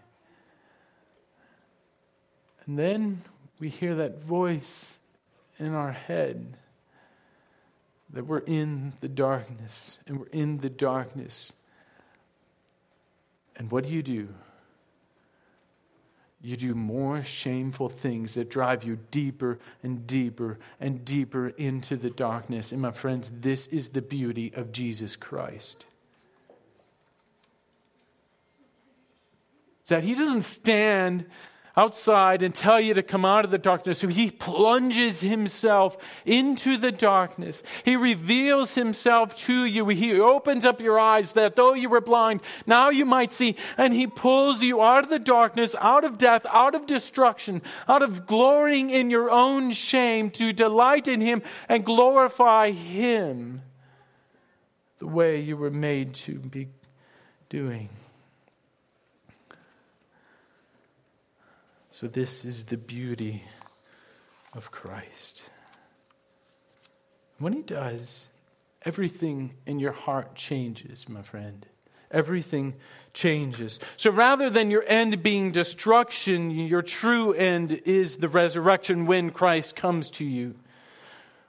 And 2.65 2.77
then 2.77 3.21
we 3.59 3.69
hear 3.69 3.95
that 3.95 4.23
voice 4.23 4.97
in 5.57 5.73
our 5.73 5.91
head 5.91 6.57
that 8.13 8.25
we're 8.25 8.39
in 8.39 8.93
the 9.01 9.07
darkness 9.07 9.99
and 10.05 10.19
we're 10.19 10.27
in 10.27 10.57
the 10.57 10.69
darkness. 10.69 11.53
And 13.55 13.71
what 13.71 13.85
do 13.85 13.89
you 13.91 14.03
do? 14.03 14.29
You 16.43 16.57
do 16.57 16.73
more 16.73 17.23
shameful 17.23 17.89
things 17.89 18.33
that 18.33 18.49
drive 18.49 18.83
you 18.83 18.97
deeper 19.11 19.59
and 19.83 20.07
deeper 20.07 20.57
and 20.79 21.05
deeper 21.05 21.49
into 21.49 21.95
the 21.95 22.09
darkness. 22.09 22.71
And 22.71 22.81
my 22.81 22.91
friends, 22.91 23.29
this 23.29 23.67
is 23.67 23.89
the 23.89 24.01
beauty 24.01 24.51
of 24.55 24.71
Jesus 24.71 25.15
Christ. 25.15 25.85
That 29.87 30.05
he 30.05 30.15
doesn't 30.15 30.43
stand 30.43 31.25
outside 31.75 32.41
and 32.41 32.53
tell 32.53 32.79
you 32.79 32.93
to 32.93 33.03
come 33.03 33.23
out 33.23 33.45
of 33.45 33.51
the 33.51 33.57
darkness. 33.57 33.99
So 33.99 34.07
he 34.07 34.29
plunges 34.29 35.21
himself 35.21 35.97
into 36.25 36.77
the 36.77 36.91
darkness. 36.91 37.63
He 37.85 37.95
reveals 37.95 38.75
himself 38.75 39.35
to 39.43 39.65
you. 39.65 39.87
He 39.87 40.19
opens 40.19 40.65
up 40.65 40.81
your 40.81 40.99
eyes 40.99 41.33
that 41.33 41.55
though 41.55 41.73
you 41.73 41.89
were 41.89 42.01
blind, 42.01 42.41
now 42.65 42.89
you 42.89 43.05
might 43.05 43.31
see. 43.31 43.55
And 43.77 43.93
he 43.93 44.07
pulls 44.07 44.61
you 44.61 44.81
out 44.81 45.03
of 45.03 45.09
the 45.09 45.19
darkness, 45.19 45.75
out 45.79 46.03
of 46.03 46.17
death, 46.17 46.45
out 46.49 46.75
of 46.75 46.85
destruction, 46.85 47.61
out 47.87 48.03
of 48.03 48.25
glorying 48.25 48.89
in 48.89 49.09
your 49.09 49.29
own 49.29 49.71
shame 49.71 50.29
to 50.31 50.53
delight 50.53 51.07
in 51.07 51.21
him 51.21 51.41
and 51.69 51.85
glorify 51.85 52.71
him 52.71 53.61
the 54.99 55.07
way 55.07 55.41
you 55.41 55.57
were 55.57 55.71
made 55.71 56.13
to 56.13 56.33
be 56.35 56.67
doing. 57.49 57.89
So, 62.01 62.07
this 62.07 62.43
is 62.43 62.63
the 62.63 62.77
beauty 62.77 63.43
of 64.55 64.71
Christ. 64.71 65.43
When 67.37 67.53
He 67.53 67.61
does, 67.61 68.27
everything 68.83 69.53
in 69.67 69.77
your 69.77 69.91
heart 69.91 70.33
changes, 70.33 71.07
my 71.07 71.21
friend. 71.21 71.63
Everything 72.09 72.73
changes. 73.13 73.79
So 73.97 74.09
rather 74.09 74.49
than 74.49 74.71
your 74.71 74.83
end 74.87 75.21
being 75.21 75.51
destruction, 75.51 76.49
your 76.49 76.81
true 76.81 77.33
end 77.33 77.71
is 77.85 78.17
the 78.17 78.27
resurrection 78.27 79.05
when 79.05 79.29
Christ 79.29 79.75
comes 79.75 80.09
to 80.11 80.25
you. 80.25 80.55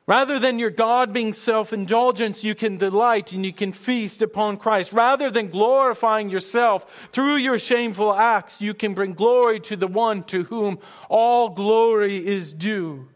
Rather 0.06 0.40
than 0.40 0.58
your 0.58 0.70
God 0.70 1.12
being 1.12 1.32
self 1.32 1.72
indulgence, 1.72 2.42
you 2.42 2.54
can 2.54 2.76
delight 2.76 3.32
and 3.32 3.46
you 3.46 3.52
can 3.52 3.72
feast 3.72 4.20
upon 4.20 4.56
Christ. 4.56 4.92
Rather 4.92 5.30
than 5.30 5.48
glorifying 5.48 6.28
yourself 6.28 7.08
through 7.12 7.36
your 7.36 7.58
shameful 7.58 8.12
acts, 8.12 8.60
you 8.60 8.74
can 8.74 8.94
bring 8.94 9.14
glory 9.14 9.60
to 9.60 9.76
the 9.76 9.86
one 9.86 10.24
to 10.24 10.42
whom 10.44 10.80
all 11.08 11.50
glory 11.50 12.26
is 12.26 12.52
due. 12.52 13.08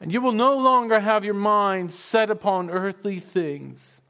And 0.00 0.12
you 0.12 0.20
will 0.20 0.32
no 0.32 0.56
longer 0.56 0.98
have 0.98 1.24
your 1.24 1.34
mind 1.34 1.92
set 1.92 2.30
upon 2.30 2.70
earthly 2.70 3.20
things 3.20 4.00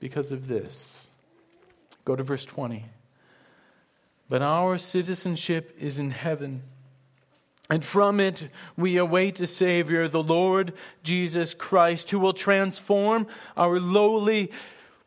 because 0.00 0.32
of 0.32 0.48
this. 0.48 1.06
Go 2.04 2.16
to 2.16 2.22
verse 2.22 2.44
20. 2.44 2.84
But 4.28 4.42
our 4.42 4.76
citizenship 4.76 5.74
is 5.78 5.98
in 6.00 6.10
heaven 6.10 6.64
and 7.68 7.84
from 7.84 8.20
it 8.20 8.48
we 8.76 8.96
await 8.96 9.40
a 9.40 9.46
Savior, 9.46 10.08
the 10.08 10.22
Lord 10.22 10.72
Jesus 11.02 11.54
Christ, 11.54 12.10
who 12.10 12.18
will 12.18 12.32
transform 12.32 13.26
our 13.56 13.80
lowly, 13.80 14.52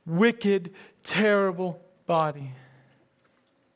wicked, 0.05 0.73
terrible 1.03 1.81
body 2.05 2.51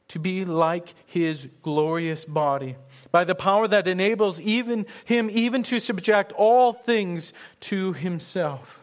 to 0.10 0.20
be 0.20 0.46
like 0.46 0.94
his 1.06 1.50
glorious 1.64 2.26
body 2.26 2.76
by 3.12 3.24
the 3.24 3.34
power 3.34 3.68
that 3.68 3.88
enables 3.88 4.40
even 4.42 4.86
him 5.06 5.30
even 5.32 5.64
to 5.64 5.80
subject 5.80 6.32
all 6.34 6.74
things 6.74 7.34
to 7.60 7.94
himself 7.94 8.80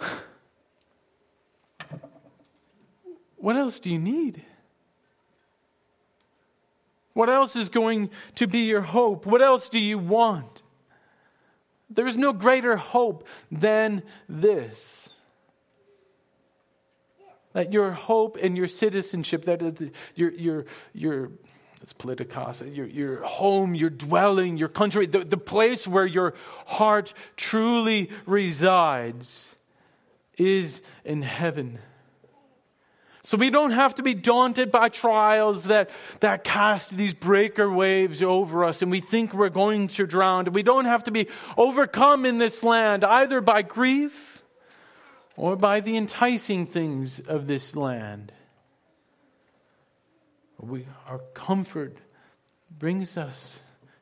What 3.36 3.56
else 3.56 3.78
do 3.78 3.90
you 3.90 3.98
need? 3.98 4.42
What 7.14 7.30
else 7.30 7.56
is 7.56 7.70
going 7.70 8.10
to 8.34 8.46
be 8.46 8.60
your 8.60 8.82
hope? 8.82 9.24
What 9.24 9.40
else 9.40 9.68
do 9.68 9.78
you 9.78 9.98
want? 9.98 10.62
There 11.88 12.06
is 12.06 12.16
no 12.16 12.32
greater 12.32 12.76
hope 12.76 13.26
than 13.50 14.02
this. 14.28 15.12
That 17.52 17.72
your 17.72 17.92
hope 17.92 18.36
and 18.42 18.56
your 18.56 18.66
citizenship, 18.66 19.44
that 19.44 19.92
your, 20.16 20.32
your, 20.32 20.64
your, 20.92 21.30
it's 21.80 21.92
politicos, 21.92 22.74
your, 22.74 22.86
your 22.86 23.22
home, 23.22 23.76
your 23.76 23.90
dwelling, 23.90 24.56
your 24.56 24.68
country, 24.68 25.06
the, 25.06 25.24
the 25.24 25.36
place 25.36 25.86
where 25.86 26.06
your 26.06 26.34
heart 26.66 27.14
truly 27.36 28.10
resides 28.26 29.54
is 30.36 30.82
in 31.04 31.22
heaven. 31.22 31.78
So 33.26 33.38
we 33.38 33.48
don't 33.48 33.70
have 33.70 33.94
to 33.94 34.02
be 34.02 34.12
daunted 34.12 34.70
by 34.70 34.90
trials 34.90 35.64
that, 35.64 35.88
that 36.20 36.44
cast 36.44 36.94
these 36.94 37.14
breaker 37.14 37.70
waves 37.70 38.22
over 38.22 38.66
us 38.66 38.82
and 38.82 38.90
we 38.90 39.00
think 39.00 39.32
we're 39.32 39.48
going 39.48 39.88
to 39.88 40.06
drown. 40.06 40.52
We 40.52 40.62
don't 40.62 40.84
have 40.84 41.04
to 41.04 41.10
be 41.10 41.28
overcome 41.56 42.26
in 42.26 42.36
this 42.36 42.62
land 42.62 43.02
either 43.02 43.40
by 43.40 43.62
grief 43.62 44.42
or 45.36 45.56
by 45.56 45.80
the 45.80 45.96
enticing 45.96 46.66
things 46.66 47.18
of 47.18 47.46
this 47.46 47.74
land. 47.74 48.30
We, 50.60 50.86
our 51.06 51.20
comfort 51.32 51.96
brings 52.78 53.16
us 53.16 53.58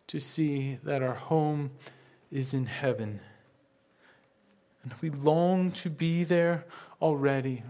to 0.08 0.18
see 0.18 0.80
that 0.82 1.00
our 1.00 1.14
home 1.14 1.70
is 2.32 2.54
in 2.54 2.66
heaven. 2.66 3.20
And 4.82 4.92
we 5.00 5.10
long 5.10 5.70
to 5.72 5.90
be 5.90 6.24
there 6.24 6.66
already 7.00 7.62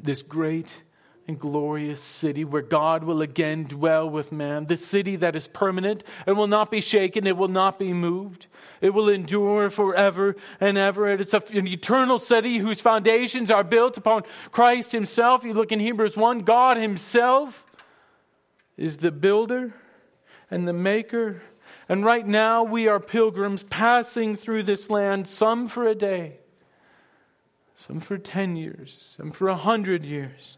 this 0.00 0.22
great 0.22 0.82
and 1.28 1.38
glorious 1.38 2.02
city 2.02 2.44
where 2.44 2.62
God 2.62 3.04
will 3.04 3.22
again 3.22 3.64
dwell 3.64 4.08
with 4.08 4.32
man, 4.32 4.66
this 4.66 4.84
city 4.84 5.16
that 5.16 5.36
is 5.36 5.46
permanent 5.46 6.02
and 6.26 6.36
will 6.36 6.46
not 6.46 6.70
be 6.70 6.80
shaken, 6.80 7.26
it 7.26 7.36
will 7.36 7.48
not 7.48 7.78
be 7.78 7.92
moved, 7.92 8.46
it 8.80 8.90
will 8.90 9.08
endure 9.08 9.70
forever 9.70 10.34
and 10.60 10.76
ever. 10.76 11.08
It's 11.08 11.34
an 11.34 11.66
eternal 11.68 12.18
city 12.18 12.58
whose 12.58 12.80
foundations 12.80 13.50
are 13.50 13.64
built 13.64 13.96
upon 13.96 14.24
Christ 14.50 14.92
Himself. 14.92 15.44
You 15.44 15.54
look 15.54 15.72
in 15.72 15.80
Hebrews 15.80 16.16
1, 16.16 16.40
God 16.40 16.76
Himself 16.76 17.64
is 18.76 18.98
the 18.98 19.12
builder 19.12 19.74
and 20.50 20.66
the 20.66 20.72
maker. 20.72 21.42
And 21.88 22.04
right 22.04 22.26
now 22.26 22.64
we 22.64 22.88
are 22.88 23.00
pilgrims 23.00 23.62
passing 23.62 24.34
through 24.34 24.64
this 24.64 24.90
land, 24.90 25.28
some 25.28 25.68
for 25.68 25.86
a 25.86 25.94
day 25.94 26.38
some 27.82 27.98
for 27.98 28.16
10 28.16 28.54
years, 28.54 29.16
some 29.18 29.32
for 29.32 29.48
100 29.48 30.04
years. 30.04 30.56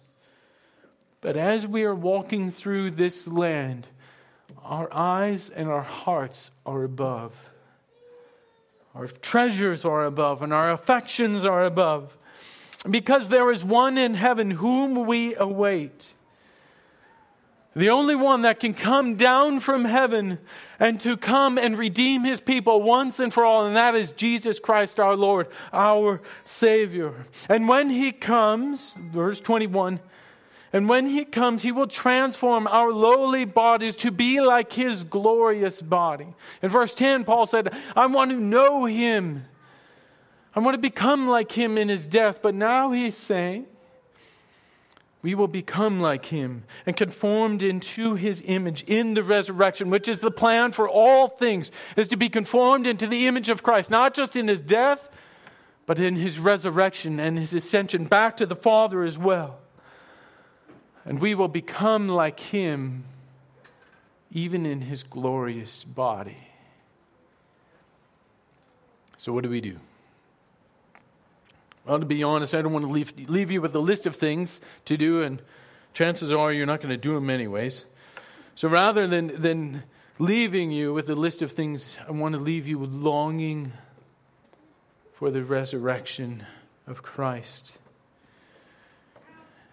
But 1.22 1.38
as 1.38 1.66
we 1.66 1.84
are 1.84 1.94
walking 1.94 2.50
through 2.50 2.90
this 2.90 3.26
land, 3.26 3.86
our 4.62 4.92
eyes 4.92 5.48
and 5.48 5.68
our 5.68 5.82
hearts 5.82 6.50
are 6.66 6.82
above. 6.84 7.32
Our 8.94 9.06
treasures 9.06 9.86
are 9.86 10.04
above, 10.04 10.42
and 10.42 10.52
our 10.52 10.70
affections 10.70 11.46
are 11.46 11.64
above. 11.64 12.14
Because 12.88 13.30
there 13.30 13.50
is 13.50 13.64
one 13.64 13.96
in 13.96 14.12
heaven 14.12 14.50
whom 14.50 15.06
we 15.06 15.34
await. 15.34 16.13
The 17.76 17.90
only 17.90 18.14
one 18.14 18.42
that 18.42 18.60
can 18.60 18.72
come 18.72 19.16
down 19.16 19.58
from 19.58 19.84
heaven 19.84 20.38
and 20.78 21.00
to 21.00 21.16
come 21.16 21.58
and 21.58 21.76
redeem 21.76 22.22
his 22.22 22.40
people 22.40 22.80
once 22.82 23.18
and 23.18 23.32
for 23.32 23.44
all, 23.44 23.66
and 23.66 23.74
that 23.74 23.96
is 23.96 24.12
Jesus 24.12 24.60
Christ 24.60 25.00
our 25.00 25.16
Lord, 25.16 25.48
our 25.72 26.20
Savior. 26.44 27.14
And 27.48 27.68
when 27.68 27.90
he 27.90 28.12
comes, 28.12 28.94
verse 28.94 29.40
21, 29.40 29.98
and 30.72 30.88
when 30.88 31.06
he 31.06 31.24
comes, 31.24 31.62
he 31.62 31.72
will 31.72 31.86
transform 31.86 32.66
our 32.66 32.92
lowly 32.92 33.44
bodies 33.44 33.96
to 33.96 34.10
be 34.10 34.40
like 34.40 34.72
his 34.72 35.04
glorious 35.04 35.80
body. 35.80 36.34
In 36.62 36.68
verse 36.68 36.94
10, 36.94 37.24
Paul 37.24 37.46
said, 37.46 37.72
I 37.94 38.06
want 38.06 38.32
to 38.32 38.40
know 38.40 38.84
him. 38.84 39.44
I 40.54 40.60
want 40.60 40.74
to 40.74 40.80
become 40.80 41.28
like 41.28 41.52
him 41.52 41.78
in 41.78 41.88
his 41.88 42.08
death. 42.08 42.40
But 42.42 42.56
now 42.56 42.90
he's 42.90 43.16
saying, 43.16 43.66
we 45.24 45.34
will 45.34 45.48
become 45.48 46.00
like 46.00 46.26
him 46.26 46.64
and 46.84 46.98
conformed 46.98 47.62
into 47.62 48.14
his 48.14 48.42
image 48.44 48.84
in 48.84 49.14
the 49.14 49.22
resurrection, 49.22 49.88
which 49.88 50.06
is 50.06 50.18
the 50.18 50.30
plan 50.30 50.70
for 50.70 50.86
all 50.86 51.28
things, 51.28 51.70
is 51.96 52.08
to 52.08 52.16
be 52.18 52.28
conformed 52.28 52.86
into 52.86 53.06
the 53.06 53.26
image 53.26 53.48
of 53.48 53.62
Christ, 53.62 53.88
not 53.88 54.12
just 54.12 54.36
in 54.36 54.48
his 54.48 54.60
death, 54.60 55.08
but 55.86 55.98
in 55.98 56.16
his 56.16 56.38
resurrection 56.38 57.18
and 57.18 57.38
his 57.38 57.54
ascension 57.54 58.04
back 58.04 58.36
to 58.36 58.44
the 58.44 58.54
Father 58.54 59.02
as 59.02 59.16
well. 59.16 59.60
And 61.06 61.18
we 61.18 61.34
will 61.34 61.48
become 61.48 62.06
like 62.06 62.38
him 62.38 63.04
even 64.30 64.66
in 64.66 64.82
his 64.82 65.02
glorious 65.02 65.84
body. 65.84 66.36
So, 69.16 69.32
what 69.32 69.42
do 69.42 69.48
we 69.48 69.62
do? 69.62 69.78
Well, 71.86 72.00
to 72.00 72.06
be 72.06 72.22
honest, 72.22 72.54
I 72.54 72.62
don't 72.62 72.72
want 72.72 72.86
to 72.86 72.90
leave, 72.90 73.12
leave 73.28 73.50
you 73.50 73.60
with 73.60 73.74
a 73.74 73.80
list 73.80 74.06
of 74.06 74.16
things 74.16 74.60
to 74.86 74.96
do, 74.96 75.22
and 75.22 75.42
chances 75.92 76.32
are 76.32 76.52
you're 76.52 76.66
not 76.66 76.80
going 76.80 76.90
to 76.90 76.96
do 76.96 77.14
them 77.14 77.28
anyways. 77.28 77.84
So 78.54 78.68
rather 78.68 79.06
than, 79.06 79.40
than 79.40 79.82
leaving 80.18 80.70
you 80.70 80.94
with 80.94 81.10
a 81.10 81.14
list 81.14 81.42
of 81.42 81.52
things, 81.52 81.98
I 82.08 82.12
want 82.12 82.34
to 82.34 82.40
leave 82.40 82.66
you 82.66 82.78
longing 82.78 83.72
for 85.12 85.30
the 85.30 85.44
resurrection 85.44 86.46
of 86.86 87.02
Christ. 87.02 87.74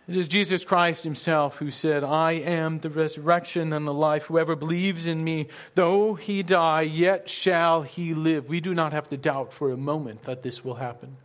It 0.07 0.17
is 0.17 0.27
Jesus 0.27 0.65
Christ 0.65 1.05
Himself 1.05 1.57
who 1.59 1.71
said, 1.71 2.03
I 2.03 2.33
am 2.33 2.79
the 2.79 2.89
resurrection 2.89 3.71
and 3.71 3.87
the 3.87 3.93
life. 3.93 4.23
Whoever 4.23 4.57
believes 4.57 5.05
in 5.05 5.23
me, 5.23 5.47
though 5.75 6.15
he 6.15 6.43
die, 6.43 6.81
yet 6.81 7.29
shall 7.29 7.83
he 7.83 8.13
live. 8.13 8.49
We 8.49 8.59
do 8.59 8.73
not 8.73 8.91
have 8.91 9.07
to 9.09 9.17
doubt 9.17 9.53
for 9.53 9.71
a 9.71 9.77
moment 9.77 10.23
that 10.23 10.43
this 10.43 10.65
will 10.65 10.75
happen. 10.75 11.15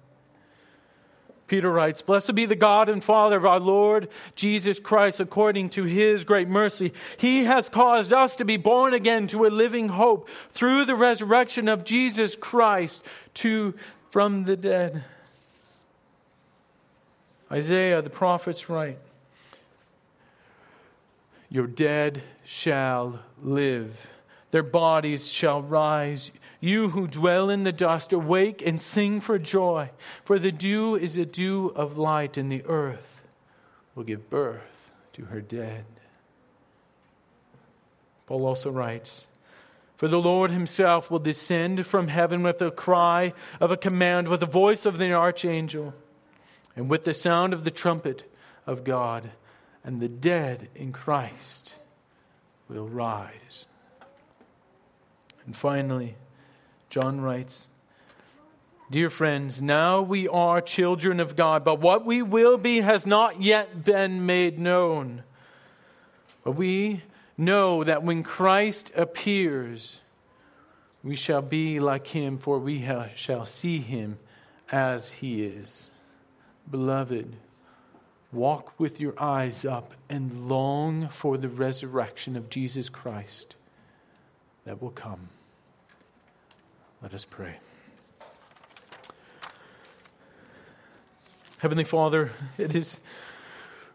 Peter 1.47 1.71
writes, 1.71 2.03
Blessed 2.03 2.35
be 2.35 2.45
the 2.45 2.57
God 2.57 2.89
and 2.89 3.03
Father 3.03 3.37
of 3.37 3.47
our 3.47 3.61
Lord 3.61 4.09
Jesus 4.35 4.79
Christ, 4.79 5.21
according 5.21 5.71
to 5.71 5.85
his 5.85 6.25
great 6.25 6.49
mercy. 6.49 6.93
He 7.17 7.45
has 7.45 7.69
caused 7.69 8.13
us 8.13 8.35
to 8.37 8.45
be 8.45 8.57
born 8.57 8.95
again 8.95 9.27
to 9.29 9.47
a 9.47 9.49
living 9.49 9.89
hope 9.89 10.29
through 10.51 10.85
the 10.85 10.97
resurrection 10.97 11.69
of 11.69 11.85
Jesus 11.85 12.35
Christ 12.35 13.05
to, 13.35 13.75
from 14.11 14.45
the 14.45 14.57
dead. 14.57 15.05
Isaiah, 17.51 18.03
the 18.03 18.11
prophets 18.11 18.69
write, 18.69 18.99
Your 21.49 21.69
dead 21.69 22.23
shall 22.45 23.21
live, 23.41 24.11
their 24.57 24.63
bodies 24.63 25.31
shall 25.31 25.61
rise. 25.61 26.33
You 26.61 26.89
who 26.89 27.07
dwell 27.07 27.51
in 27.51 27.65
the 27.65 27.73
dust, 27.73 28.11
awake 28.11 28.63
and 28.65 28.81
sing 28.81 29.21
for 29.21 29.39
joy, 29.39 29.91
for 30.25 30.39
the 30.39 30.51
dew 30.51 30.95
is 30.95 31.19
a 31.19 31.27
dew 31.27 31.75
of 31.77 31.99
light, 31.99 32.39
and 32.39 32.51
the 32.51 32.65
earth 32.65 33.21
will 33.95 34.05
give 34.05 34.31
birth 34.31 34.93
to 35.13 35.27
her 35.27 35.43
dead. 35.43 35.85
Paul 38.27 38.47
also 38.47 38.71
writes, 38.71 39.27
For 39.99 40.09
the 40.09 40.19
Lord 40.19 40.51
himself 40.53 41.11
will 41.11 41.19
descend 41.19 41.87
from 41.87 42.09
heaven 42.09 42.43
with 42.43 42.63
a 42.63 42.71
cry 42.71 43.35
of 43.61 43.71
a 43.71 43.77
command, 43.77 44.29
with 44.29 44.41
the 44.41 44.47
voice 44.47 44.87
of 44.87 44.97
the 44.97 45.13
archangel, 45.13 45.93
and 46.75 46.89
with 46.89 47.05
the 47.05 47.13
sound 47.13 47.53
of 47.53 47.65
the 47.65 47.71
trumpet 47.71 48.23
of 48.67 48.85
God, 48.85 49.33
and 49.85 50.01
the 50.01 50.09
dead 50.09 50.71
in 50.75 50.93
Christ 50.93 51.75
will 52.71 52.89
rise. 52.89 53.67
And 55.47 55.57
finally, 55.57 56.17
John 56.91 57.21
writes, 57.21 57.69
Dear 58.91 59.11
friends, 59.11 59.63
now 59.63 60.03
we 60.03 60.29
are 60.29 60.61
children 60.61 61.19
of 61.19 61.35
God, 61.35 61.65
but 61.65 61.81
what 61.81 62.05
we 62.05 62.23
will 62.23 62.59
be 62.59 62.81
has 62.81 63.07
not 63.07 63.43
yet 63.43 63.85
been 63.85 64.27
made 64.27 64.59
known. 64.59 65.23
But 66.45 66.53
we 66.53 67.03
know 67.37 67.83
that 67.83 68.03
when 68.03 68.23
Christ 68.23 68.93
appears, 68.95 70.01
we 71.03 71.17
shall 71.17 71.43
be 71.43 71.81
like 71.81 72.09
him, 72.09 72.39
for 72.39 72.59
we 72.59 72.87
shall 73.15 73.47
see 73.47 73.79
him 73.79 74.19
as 74.71 75.13
he 75.13 75.45
is. 75.45 75.91
Beloved, 76.71 77.35
walk 78.33 78.79
with 78.79 79.01
your 79.01 79.21
eyes 79.21 79.65
up 79.65 79.95
and 80.09 80.49
long 80.49 81.09
for 81.09 81.37
the 81.39 81.49
resurrection 81.49 82.37
of 82.37 82.51
Jesus 82.51 82.89
Christ 82.89 83.57
that 84.67 84.83
will 84.83 84.91
come. 84.91 85.31
Let 87.01 87.15
us 87.15 87.25
pray. 87.25 87.57
Heavenly 91.59 91.85
Father, 91.85 92.33
it 92.59 92.75
is 92.75 92.99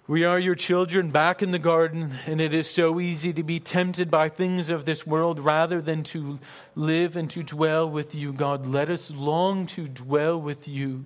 we 0.08 0.24
are 0.24 0.40
your 0.40 0.56
children 0.56 1.12
back 1.12 1.44
in 1.44 1.52
the 1.52 1.60
garden, 1.60 2.16
and 2.26 2.42
it 2.42 2.54
is 2.54 2.70
so 2.70 3.00
easy 3.00 3.32
to 3.34 3.44
be 3.44 3.60
tempted 3.60 4.10
by 4.10 4.30
things 4.30 4.70
of 4.70 4.86
this 4.86 5.06
world 5.06 5.40
rather 5.40 5.80
than 5.80 6.04
to 6.06 6.40
live 6.76 7.16
and 7.16 7.30
to 7.30 7.44
dwell 7.44 7.90
with 7.90 8.16
you, 8.16 8.34
God. 8.34 8.66
Let 8.66 8.90
us 8.90 9.12
long 9.12 9.68
to 9.68 9.88
dwell 9.88 10.42
with 10.42 10.68
you. 10.68 11.06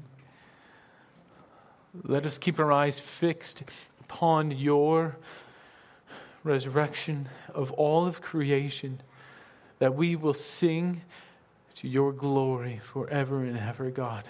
Let 2.03 2.25
us 2.25 2.37
keep 2.37 2.57
our 2.57 2.71
eyes 2.71 2.97
fixed 2.97 3.63
upon 3.99 4.51
your 4.51 5.17
resurrection 6.43 7.29
of 7.53 7.71
all 7.73 8.07
of 8.07 8.21
creation, 8.21 9.01
that 9.79 9.95
we 9.95 10.15
will 10.15 10.33
sing 10.33 11.01
to 11.75 11.87
your 11.87 12.11
glory 12.11 12.79
forever 12.83 13.43
and 13.43 13.57
ever, 13.57 13.89
God. 13.91 14.23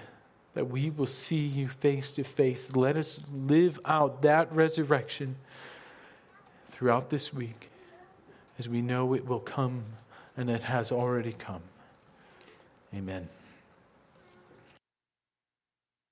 That 0.53 0.69
we 0.69 0.89
will 0.89 1.05
see 1.05 1.45
you 1.45 1.67
face 1.67 2.11
to 2.13 2.23
face. 2.23 2.75
Let 2.75 2.95
us 2.97 3.19
live 3.31 3.79
out 3.85 4.21
that 4.21 4.51
resurrection 4.51 5.35
throughout 6.71 7.09
this 7.09 7.33
week 7.33 7.69
as 8.57 8.69
we 8.69 8.81
know 8.81 9.13
it 9.13 9.25
will 9.25 9.39
come 9.39 9.83
and 10.37 10.49
it 10.49 10.63
has 10.63 10.91
already 10.91 11.33
come. 11.33 11.61
Amen. 12.93 13.29